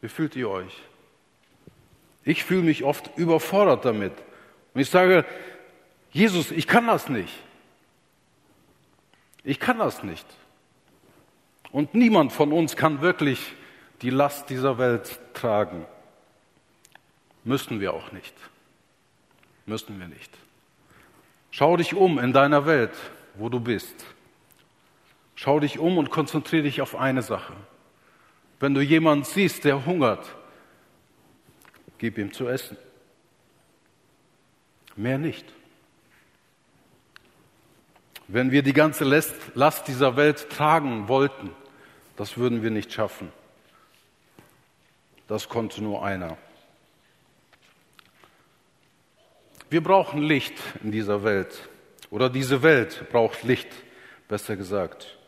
Wie 0.00 0.08
fühlt 0.08 0.34
ihr 0.34 0.48
euch? 0.48 0.72
Ich 2.22 2.42
fühle 2.42 2.62
mich 2.62 2.84
oft 2.84 3.18
überfordert 3.18 3.84
damit. 3.84 4.14
Und 4.72 4.80
ich 4.80 4.88
sage, 4.88 5.26
Jesus, 6.10 6.50
ich 6.50 6.66
kann 6.66 6.86
das 6.86 7.10
nicht. 7.10 7.34
Ich 9.42 9.60
kann 9.60 9.80
das 9.80 10.04
nicht. 10.04 10.26
Und 11.70 11.94
niemand 11.94 12.32
von 12.32 12.50
uns 12.50 12.76
kann 12.76 13.02
wirklich 13.02 13.52
die 14.00 14.08
Last 14.08 14.48
dieser 14.48 14.78
Welt 14.78 15.20
tragen. 15.34 15.84
Müssen 17.44 17.78
wir 17.78 17.92
auch 17.92 18.10
nicht. 18.10 18.34
Müssen 19.66 20.00
wir 20.00 20.08
nicht. 20.08 20.30
Schau 21.56 21.76
dich 21.76 21.94
um 21.94 22.18
in 22.18 22.32
deiner 22.32 22.66
Welt, 22.66 22.90
wo 23.34 23.48
du 23.48 23.60
bist. 23.60 23.94
Schau 25.36 25.60
dich 25.60 25.78
um 25.78 25.98
und 25.98 26.10
konzentriere 26.10 26.64
dich 26.64 26.82
auf 26.82 26.96
eine 26.96 27.22
Sache. 27.22 27.52
Wenn 28.58 28.74
du 28.74 28.80
jemanden 28.80 29.24
siehst, 29.24 29.62
der 29.62 29.86
hungert, 29.86 30.34
gib 31.98 32.18
ihm 32.18 32.32
zu 32.32 32.48
essen. 32.48 32.76
Mehr 34.96 35.16
nicht. 35.16 35.46
Wenn 38.26 38.50
wir 38.50 38.64
die 38.64 38.72
ganze 38.72 39.04
Last 39.04 39.86
dieser 39.86 40.16
Welt 40.16 40.50
tragen 40.50 41.06
wollten, 41.06 41.50
das 42.16 42.36
würden 42.36 42.64
wir 42.64 42.72
nicht 42.72 42.92
schaffen. 42.92 43.30
Das 45.28 45.48
konnte 45.48 45.84
nur 45.84 46.04
einer. 46.04 46.36
Wir 49.74 49.82
brauchen 49.82 50.22
Licht 50.22 50.54
in 50.84 50.92
dieser 50.92 51.24
Welt. 51.24 51.68
Oder 52.10 52.30
diese 52.30 52.62
Welt 52.62 53.06
braucht 53.10 53.42
Licht, 53.42 53.66
besser 54.28 54.54
gesagt. 54.54 55.18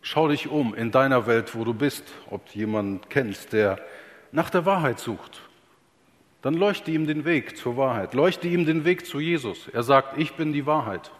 Schau 0.00 0.28
dich 0.28 0.46
um 0.46 0.76
in 0.76 0.92
deiner 0.92 1.26
Welt, 1.26 1.56
wo 1.56 1.64
du 1.64 1.74
bist, 1.74 2.04
ob 2.30 2.46
du 2.52 2.56
jemanden 2.60 3.00
kennst, 3.08 3.52
der 3.52 3.80
nach 4.30 4.48
der 4.48 4.64
Wahrheit 4.64 5.00
sucht. 5.00 5.40
Dann 6.40 6.54
leuchte 6.54 6.92
ihm 6.92 7.08
den 7.08 7.24
Weg 7.24 7.56
zur 7.56 7.76
Wahrheit, 7.76 8.14
leuchte 8.14 8.46
ihm 8.46 8.64
den 8.64 8.84
Weg 8.84 9.06
zu 9.06 9.18
Jesus. 9.18 9.66
Er 9.72 9.82
sagt, 9.82 10.18
ich 10.18 10.34
bin 10.34 10.52
die 10.52 10.66
Wahrheit. 10.66 11.10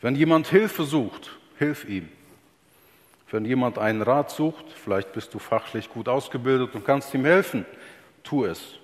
Wenn 0.00 0.14
jemand 0.14 0.46
Hilfe 0.46 0.84
sucht, 0.84 1.36
hilf 1.58 1.84
ihm. 1.84 2.10
Wenn 3.28 3.44
jemand 3.44 3.76
einen 3.76 4.02
Rat 4.02 4.30
sucht, 4.30 4.66
vielleicht 4.70 5.12
bist 5.14 5.34
du 5.34 5.40
fachlich 5.40 5.88
gut 5.88 6.06
ausgebildet 6.08 6.76
und 6.76 6.86
kannst 6.86 7.12
ihm 7.12 7.24
helfen, 7.24 7.66
tu 8.22 8.44
es. 8.44 8.78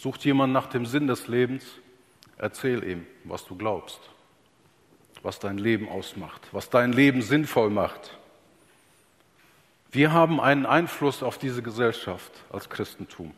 Sucht 0.00 0.24
jemand 0.24 0.54
nach 0.54 0.66
dem 0.66 0.86
Sinn 0.86 1.08
des 1.08 1.28
Lebens, 1.28 1.62
erzähl 2.38 2.82
ihm, 2.84 3.06
was 3.24 3.44
du 3.44 3.54
glaubst, 3.54 4.00
was 5.20 5.40
dein 5.40 5.58
Leben 5.58 5.90
ausmacht, 5.90 6.48
was 6.52 6.70
dein 6.70 6.94
Leben 6.94 7.20
sinnvoll 7.20 7.68
macht. 7.68 8.16
Wir 9.92 10.10
haben 10.14 10.40
einen 10.40 10.64
Einfluss 10.64 11.22
auf 11.22 11.36
diese 11.36 11.60
Gesellschaft 11.60 12.32
als 12.50 12.70
Christentum. 12.70 13.34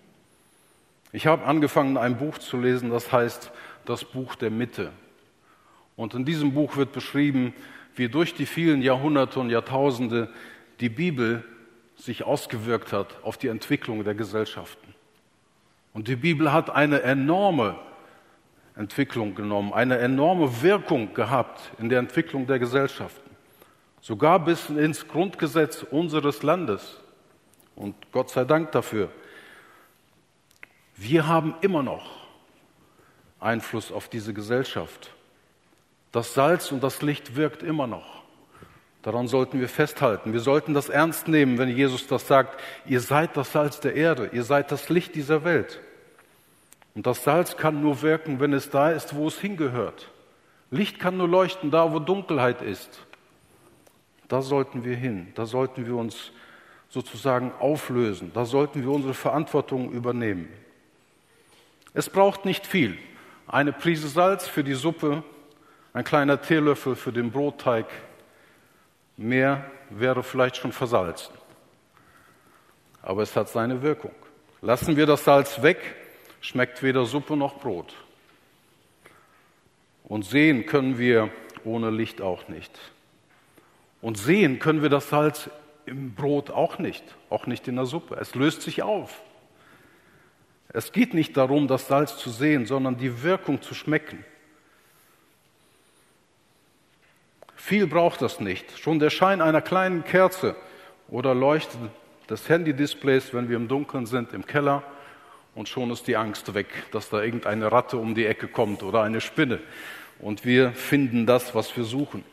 Ich 1.11 1.27
habe 1.27 1.47
angefangen, 1.47 1.97
ein 1.97 2.17
Buch 2.17 2.39
zu 2.39 2.57
lesen, 2.57 2.91
das 2.91 3.11
heißt 3.11 3.51
das 3.85 4.05
Buch 4.05 4.37
der 4.37 4.53
Mitte. 4.53 4.93
Und 5.97 6.15
in 6.15 6.25
diesem 6.25 6.55
Buch 6.55 6.77
wird 6.77 6.93
beschrieben, 6.93 7.55
wie 7.97 8.09
durch 8.09 8.35
die 8.35 8.47
vielen 8.47 8.83
Jahrhunderte 8.83 9.41
und 9.41 9.51
Jahrtausende 9.51 10.33
die 10.79 10.91
Bibel 10.91 11.43
sich 11.97 12.23
ausgewirkt 12.23 12.93
hat 12.93 13.17
auf 13.25 13.37
die 13.37 13.49
Entwicklung 13.49 14.05
der 14.05 14.15
Gesellschaften. 14.15 14.92
Und 15.93 16.09
die 16.09 16.17
Bibel 16.17 16.53
hat 16.53 16.71
eine 16.71 17.03
enorme 17.03 17.79
Entwicklung 18.77 19.35
genommen, 19.35 19.73
eine 19.73 19.99
enorme 19.99 20.63
Wirkung 20.63 21.13
gehabt 21.15 21.73
in 21.79 21.89
der 21.89 21.99
Entwicklung 21.99 22.47
der 22.47 22.59
Gesellschaften, 22.59 23.31
sogar 24.01 24.39
bis 24.43 24.71
ins 24.71 25.07
Grundgesetz 25.07 25.83
unseres 25.83 26.43
Landes. 26.43 27.01
Und 27.77 27.95
Gott 28.13 28.31
sei 28.31 28.45
Dank 28.45 28.73
dafür. 28.73 29.11
Wir 30.97 31.27
haben 31.27 31.55
immer 31.61 31.83
noch 31.83 32.23
Einfluss 33.41 33.91
auf 33.91 34.09
diese 34.09 34.33
Gesellschaft. 34.33 35.13
Das 36.13 36.35
Salz 36.35 36.71
und 36.71 36.83
das 36.83 37.03
Licht 37.03 37.37
wirkt 37.37 37.63
immer 37.63 37.87
noch. 37.87 38.22
Daran 39.03 39.27
sollten 39.27 39.59
wir 39.61 39.69
festhalten. 39.69 40.33
Wir 40.33 40.41
sollten 40.41 40.75
das 40.75 40.89
ernst 40.89 41.27
nehmen, 41.27 41.59
wenn 41.59 41.69
Jesus 41.69 42.07
das 42.07 42.29
sagt. 42.29 42.61
Ihr 42.87 43.01
seid 43.01 43.37
das 43.37 43.53
Salz 43.53 43.81
der 43.81 43.95
Erde. 43.95 44.31
Ihr 44.33 44.45
seid 44.45 44.71
das 44.71 44.89
Licht 44.89 45.15
dieser 45.17 45.45
Welt. 45.45 45.81
Und 46.95 47.07
das 47.07 47.25
Salz 47.25 47.57
kann 47.57 47.81
nur 47.81 48.03
wirken, 48.03 48.39
wenn 48.39 48.53
es 48.53 48.71
da 48.71 48.91
ist, 48.91 49.17
wo 49.17 49.27
es 49.27 49.41
hingehört. 49.41 50.11
Licht 50.71 51.01
kann 51.01 51.17
nur 51.17 51.29
leuchten, 51.29 51.71
da 51.71 51.93
wo 51.93 51.99
Dunkelheit 51.99 52.63
ist. 52.63 53.05
Da 54.29 54.41
sollten 54.41 54.85
wir 54.85 54.97
hin. 54.97 55.33
Da 55.35 55.47
sollten 55.47 55.87
wir 55.87 55.97
uns 55.97 56.31
sozusagen 56.89 57.53
auflösen. 57.59 58.31
Da 58.35 58.45
sollten 58.45 58.83
wir 58.83 58.91
unsere 58.91 59.15
Verantwortung 59.15 59.91
übernehmen. 59.91 60.49
Es 61.93 62.09
braucht 62.09 62.45
nicht 62.45 62.67
viel. 62.67 62.97
Eine 63.49 63.73
Prise 63.73 64.09
Salz 64.09 64.47
für 64.47 64.63
die 64.63 64.75
Suppe 64.75 65.25
ein 65.95 66.05
kleiner 66.05 66.41
Teelöffel 66.41 66.97
für 66.97 67.13
den 67.13 67.31
Brotteig, 67.31 67.87
mehr 69.17 69.71
wäre 69.91 70.23
vielleicht 70.23 70.57
schon 70.57 70.73
versalzen. 70.73 71.35
Aber 73.03 73.23
es 73.23 73.35
hat 73.37 73.49
seine 73.49 73.83
Wirkung. 73.83 74.15
Lassen 74.61 74.97
wir 74.97 75.07
das 75.07 75.25
Salz 75.25 75.63
weg, 75.63 75.79
schmeckt 76.41 76.83
weder 76.83 77.05
Suppe 77.05 77.37
noch 77.37 77.59
Brot. 77.59 77.95
Und 80.05 80.25
sehen 80.25 80.67
können 80.67 80.99
wir 80.99 81.31
ohne 81.65 81.91
Licht 81.91 82.21
auch 82.21 82.49
nicht. 82.49 82.79
Und 84.01 84.19
sehen 84.19 84.59
können 84.59 84.83
wir 84.83 84.89
das 84.89 85.09
Salz 85.09 85.51
im 85.87 86.15
Brot 86.15 86.51
auch 86.51 86.79
nicht, 86.79 87.05
auch 87.31 87.47
nicht 87.47 87.67
in 87.69 87.77
der 87.77 87.87
Suppe. 87.87 88.17
Es 88.21 88.35
löst 88.35 88.63
sich 88.63 88.83
auf. 88.83 89.23
Es 90.69 90.93
geht 90.93 91.13
nicht 91.13 91.37
darum, 91.37 91.69
das 91.69 91.89
Salz 91.89 92.17
zu 92.17 92.31
sehen, 92.31 92.67
sondern 92.67 92.97
die 92.97 93.23
Wirkung 93.23 93.61
zu 93.63 93.75
schmecken. 93.75 94.25
Viel 97.65 97.87
braucht 97.87 98.21
das 98.23 98.41
nicht. 98.41 98.77
Schon 98.77 98.99
der 98.99 99.09
Schein 99.09 99.41
einer 99.41 99.63
kleinen 99.63 100.03
Kerze 100.03 100.57
oder 101.07 101.33
Leuchten 101.33 101.91
des 102.29 102.49
Handy-Displays, 102.49 103.33
wenn 103.35 103.49
wir 103.49 103.57
im 103.57 103.69
Dunkeln 103.69 104.05
sind, 104.07 104.33
im 104.33 104.45
Keller, 104.45 104.83
und 105.55 105.69
schon 105.69 105.93
ist 105.93 106.09
die 106.09 106.17
Angst 106.17 106.55
weg, 106.55 106.67
dass 106.91 107.09
da 107.09 107.23
irgendeine 107.23 107.71
Ratte 107.71 107.99
um 107.99 108.17
die 108.17 108.27
Ecke 108.27 108.49
kommt 108.49 108.83
oder 108.83 109.03
eine 109.03 109.21
Spinne. 109.21 109.61
Und 110.19 110.45
wir 110.45 110.73
finden 110.73 111.25
das, 111.25 111.55
was 111.55 111.77
wir 111.77 111.85
suchen. 111.85 112.25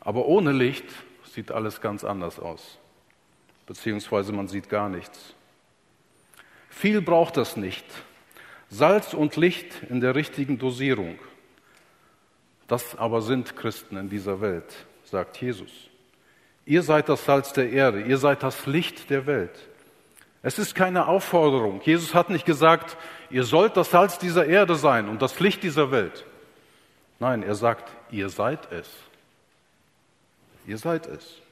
Aber 0.00 0.26
ohne 0.26 0.52
Licht 0.52 0.84
sieht 1.24 1.50
alles 1.50 1.80
ganz 1.80 2.04
anders 2.04 2.38
aus. 2.38 2.76
Beziehungsweise 3.66 4.34
man 4.34 4.48
sieht 4.48 4.68
gar 4.68 4.90
nichts. 4.90 5.34
Viel 6.68 7.00
braucht 7.00 7.38
das 7.38 7.56
nicht. 7.56 7.86
Salz 8.68 9.14
und 9.14 9.36
Licht 9.36 9.82
in 9.88 10.02
der 10.02 10.14
richtigen 10.14 10.58
Dosierung. 10.58 11.18
Das 12.70 12.96
aber 12.96 13.20
sind 13.20 13.56
Christen 13.56 13.96
in 13.96 14.08
dieser 14.08 14.40
Welt, 14.40 14.86
sagt 15.02 15.38
Jesus. 15.42 15.72
Ihr 16.64 16.84
seid 16.84 17.08
das 17.08 17.24
Salz 17.24 17.52
der 17.52 17.68
Erde, 17.68 18.00
ihr 18.00 18.16
seid 18.16 18.44
das 18.44 18.64
Licht 18.66 19.10
der 19.10 19.26
Welt. 19.26 19.58
Es 20.44 20.56
ist 20.56 20.76
keine 20.76 21.08
Aufforderung. 21.08 21.80
Jesus 21.82 22.14
hat 22.14 22.30
nicht 22.30 22.46
gesagt, 22.46 22.96
ihr 23.28 23.42
sollt 23.42 23.76
das 23.76 23.90
Salz 23.90 24.18
dieser 24.18 24.46
Erde 24.46 24.76
sein 24.76 25.08
und 25.08 25.20
das 25.20 25.40
Licht 25.40 25.64
dieser 25.64 25.90
Welt. 25.90 26.24
Nein, 27.18 27.42
er 27.42 27.56
sagt, 27.56 27.90
ihr 28.12 28.28
seid 28.28 28.70
es. 28.70 28.88
Ihr 30.64 30.78
seid 30.78 31.08
es. 31.08 31.42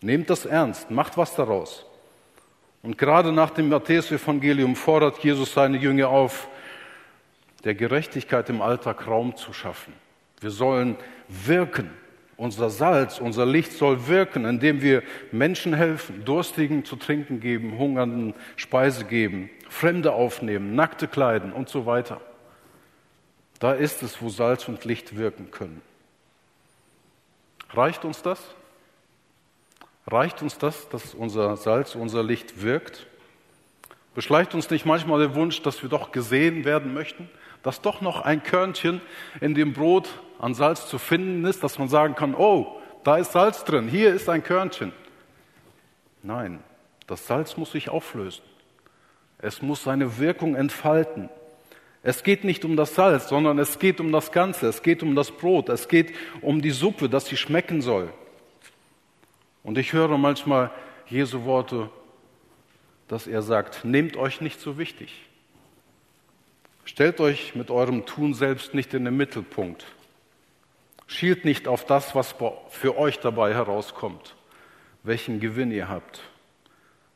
Nehmt 0.00 0.30
das 0.30 0.46
ernst, 0.46 0.92
macht 0.92 1.16
was 1.16 1.34
daraus. 1.34 1.84
Und 2.84 2.96
gerade 2.98 3.32
nach 3.32 3.50
dem 3.50 3.68
Matthäus-Evangelium 3.68 4.76
fordert 4.76 5.18
Jesus 5.18 5.54
seine 5.54 5.76
Jünger 5.76 6.08
auf, 6.08 6.46
der 7.64 7.74
Gerechtigkeit 7.74 8.48
im 8.48 8.62
Alltag 8.62 9.08
Raum 9.08 9.36
zu 9.36 9.52
schaffen. 9.52 10.05
Wir 10.40 10.50
sollen 10.50 10.96
wirken. 11.28 11.90
Unser 12.36 12.68
Salz, 12.68 13.18
unser 13.18 13.46
Licht 13.46 13.72
soll 13.72 14.08
wirken, 14.08 14.44
indem 14.44 14.82
wir 14.82 15.02
Menschen 15.32 15.72
helfen, 15.72 16.24
Durstigen 16.26 16.84
zu 16.84 16.96
trinken 16.96 17.40
geben, 17.40 17.78
Hungernden 17.78 18.34
Speise 18.56 19.06
geben, 19.06 19.48
Fremde 19.70 20.12
aufnehmen, 20.12 20.74
Nackte 20.74 21.08
kleiden 21.08 21.52
und 21.52 21.70
so 21.70 21.86
weiter. 21.86 22.20
Da 23.58 23.72
ist 23.72 24.02
es, 24.02 24.20
wo 24.20 24.28
Salz 24.28 24.68
und 24.68 24.84
Licht 24.84 25.16
wirken 25.16 25.50
können. 25.50 25.80
Reicht 27.72 28.04
uns 28.04 28.20
das? 28.20 28.38
Reicht 30.06 30.42
uns 30.42 30.58
das, 30.58 30.88
dass 30.90 31.14
unser 31.14 31.56
Salz, 31.56 31.94
unser 31.94 32.22
Licht 32.22 32.62
wirkt? 32.62 33.06
Beschleicht 34.14 34.54
uns 34.54 34.70
nicht 34.70 34.86
manchmal 34.86 35.20
der 35.20 35.34
Wunsch, 35.34 35.62
dass 35.62 35.82
wir 35.82 35.88
doch 35.88 36.12
gesehen 36.12 36.64
werden 36.64 36.94
möchten, 36.94 37.28
dass 37.66 37.80
doch 37.80 38.00
noch 38.00 38.20
ein 38.20 38.44
Körnchen 38.44 39.00
in 39.40 39.56
dem 39.56 39.72
Brot 39.72 40.20
an 40.38 40.54
Salz 40.54 40.86
zu 40.86 40.98
finden 40.98 41.44
ist, 41.44 41.64
dass 41.64 41.80
man 41.80 41.88
sagen 41.88 42.14
kann, 42.14 42.36
oh, 42.36 42.80
da 43.02 43.16
ist 43.16 43.32
Salz 43.32 43.64
drin, 43.64 43.88
hier 43.88 44.14
ist 44.14 44.28
ein 44.28 44.44
Körnchen. 44.44 44.92
Nein, 46.22 46.60
das 47.08 47.26
Salz 47.26 47.56
muss 47.56 47.72
sich 47.72 47.88
auflösen. 47.88 48.44
Es 49.38 49.62
muss 49.62 49.82
seine 49.82 50.18
Wirkung 50.18 50.54
entfalten. 50.54 51.28
Es 52.04 52.22
geht 52.22 52.44
nicht 52.44 52.64
um 52.64 52.76
das 52.76 52.94
Salz, 52.94 53.30
sondern 53.30 53.58
es 53.58 53.80
geht 53.80 53.98
um 53.98 54.12
das 54.12 54.30
Ganze. 54.30 54.68
Es 54.68 54.84
geht 54.84 55.02
um 55.02 55.16
das 55.16 55.32
Brot. 55.32 55.68
Es 55.68 55.88
geht 55.88 56.14
um 56.42 56.62
die 56.62 56.70
Suppe, 56.70 57.08
dass 57.08 57.26
sie 57.26 57.36
schmecken 57.36 57.82
soll. 57.82 58.12
Und 59.64 59.76
ich 59.76 59.92
höre 59.92 60.18
manchmal 60.18 60.70
Jesu 61.08 61.44
Worte, 61.44 61.90
dass 63.08 63.26
er 63.26 63.42
sagt, 63.42 63.84
nehmt 63.84 64.16
euch 64.16 64.40
nicht 64.40 64.60
so 64.60 64.78
wichtig. 64.78 65.26
Stellt 66.86 67.20
euch 67.20 67.56
mit 67.56 67.70
eurem 67.72 68.06
Tun 68.06 68.32
selbst 68.32 68.72
nicht 68.72 68.94
in 68.94 69.04
den 69.04 69.16
Mittelpunkt. 69.16 69.84
Schielt 71.08 71.44
nicht 71.44 71.66
auf 71.66 71.84
das, 71.84 72.14
was 72.14 72.36
für 72.70 72.96
euch 72.96 73.18
dabei 73.18 73.52
herauskommt, 73.54 74.36
welchen 75.02 75.40
Gewinn 75.40 75.72
ihr 75.72 75.88
habt. 75.88 76.20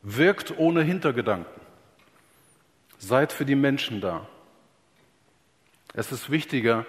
Wirkt 0.03 0.59
ohne 0.59 0.83
Hintergedanken. 0.83 1.61
Seid 2.99 3.33
für 3.33 3.45
die 3.45 3.55
Menschen 3.55 4.01
da. 4.01 4.27
Es 5.95 6.11
ist 6.11 6.31
wichtiger, 6.31 6.85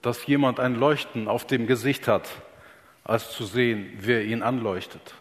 dass 0.00 0.26
jemand 0.26 0.60
ein 0.60 0.76
Leuchten 0.76 1.28
auf 1.28 1.46
dem 1.46 1.66
Gesicht 1.66 2.08
hat, 2.08 2.28
als 3.04 3.32
zu 3.32 3.44
sehen, 3.44 3.92
wer 4.00 4.24
ihn 4.24 4.42
anleuchtet. 4.42 5.14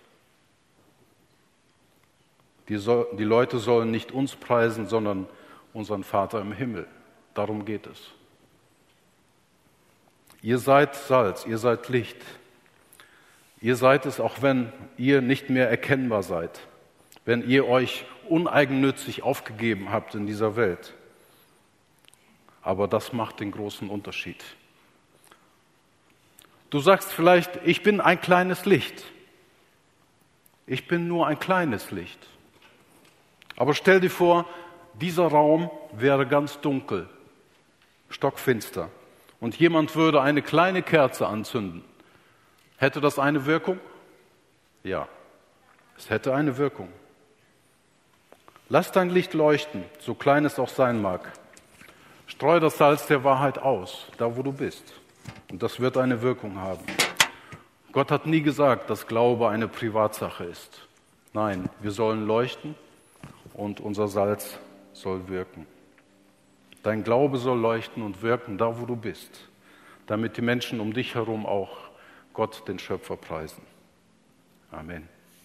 Die, 2.70 2.78
so 2.78 3.06
die 3.12 3.26
Leute 3.26 3.60
sollen 3.60 3.92
nicht 3.92 4.14
uns 4.14 4.38
preisen, 4.38 4.88
sondern 4.88 5.28
unseren 5.74 6.04
Vater 6.04 6.42
im 6.42 6.52
Himmel. 6.52 6.88
Darum 7.34 7.66
geht 7.66 7.88
es. 7.88 8.00
Ihr 10.42 10.58
seid 10.58 10.96
Salz, 10.96 11.46
ihr 11.46 11.58
seid 11.58 11.90
Licht. 11.90 12.18
Ihr 13.62 13.76
seid 13.78 14.06
es, 14.06 14.20
auch 14.20 14.42
wenn 14.42 14.74
ihr 14.98 15.22
nicht 15.22 15.50
mehr 15.50 15.70
erkennbar 15.70 16.22
seid, 16.22 16.60
wenn 17.24 17.48
ihr 17.48 17.66
euch 17.68 18.06
uneigennützig 18.28 19.24
aufgegeben 19.24 19.90
habt 19.90 20.16
in 20.16 20.28
dieser 20.28 20.56
Welt. 20.58 20.94
Aber 22.62 22.88
das 22.88 23.14
macht 23.14 23.40
den 23.40 23.52
großen 23.52 23.90
Unterschied. 23.90 24.44
Du 26.70 26.80
sagst 26.80 27.14
vielleicht, 27.14 27.52
ich 27.66 27.84
bin 27.84 28.02
ein 28.02 28.20
kleines 28.20 28.66
Licht. 28.66 29.06
Ich 30.66 30.88
bin 30.88 31.08
nur 31.08 31.28
ein 31.28 31.40
kleines 31.40 31.92
Licht. 31.92 32.20
Aber 33.56 33.74
stell 33.74 34.00
dir 34.00 34.10
vor, 34.10 34.46
dieser 34.94 35.28
Raum 35.28 35.70
wäre 35.92 36.28
ganz 36.28 36.60
dunkel, 36.62 37.10
stockfinster, 38.10 38.90
und 39.40 39.58
jemand 39.58 39.96
würde 39.96 40.22
eine 40.22 40.42
kleine 40.42 40.82
Kerze 40.82 41.28
anzünden. 41.28 41.84
Hätte 42.78 43.02
das 43.02 43.20
eine 43.20 43.46
Wirkung? 43.46 43.80
Ja, 44.84 45.08
es 45.98 46.10
hätte 46.10 46.34
eine 46.34 46.58
Wirkung. 46.58 46.90
Lass 48.70 48.92
dein 48.92 49.10
Licht 49.10 49.34
leuchten, 49.34 49.84
so 50.00 50.14
klein 50.14 50.46
es 50.46 50.60
auch 50.60 50.70
sein 50.70 51.02
mag. 51.02 51.32
Streu 52.28 52.60
das 52.60 52.78
Salz 52.78 53.06
der 53.08 53.24
Wahrheit 53.24 53.60
aus, 53.60 54.08
da 54.18 54.36
wo 54.36 54.42
du 54.42 54.54
bist. 54.54 54.94
Und 55.52 55.62
das 55.62 55.80
wird 55.80 55.98
eine 55.98 56.22
Wirkung 56.22 56.60
haben. 56.60 56.84
Gott 57.92 58.10
hat 58.10 58.26
nie 58.26 58.42
gesagt, 58.42 58.90
dass 58.90 59.06
Glaube 59.06 59.50
eine 59.50 59.68
Privatsache 59.68 60.46
ist. 60.46 60.88
Nein, 61.34 61.70
wir 61.82 61.92
sollen 61.92 62.26
leuchten 62.26 62.76
und 63.54 63.80
unser 63.80 64.08
Salz 64.08 64.58
soll 64.94 65.28
wirken. 65.28 65.68
Dein 66.84 67.04
Glaube 67.04 67.38
soll 67.38 67.60
leuchten 67.60 68.04
und 68.04 68.22
wirken 68.22 68.58
da, 68.58 68.80
wo 68.80 68.86
du 68.86 68.96
bist, 68.96 69.48
damit 70.08 70.38
die 70.38 70.42
Menschen 70.42 70.80
um 70.80 70.94
dich 70.94 71.16
herum 71.16 71.46
auch 71.46 71.78
Gott, 72.34 72.68
den 72.68 72.80
Schöpfer, 72.80 73.16
preisen. 73.16 73.62
Amen. 74.72 75.13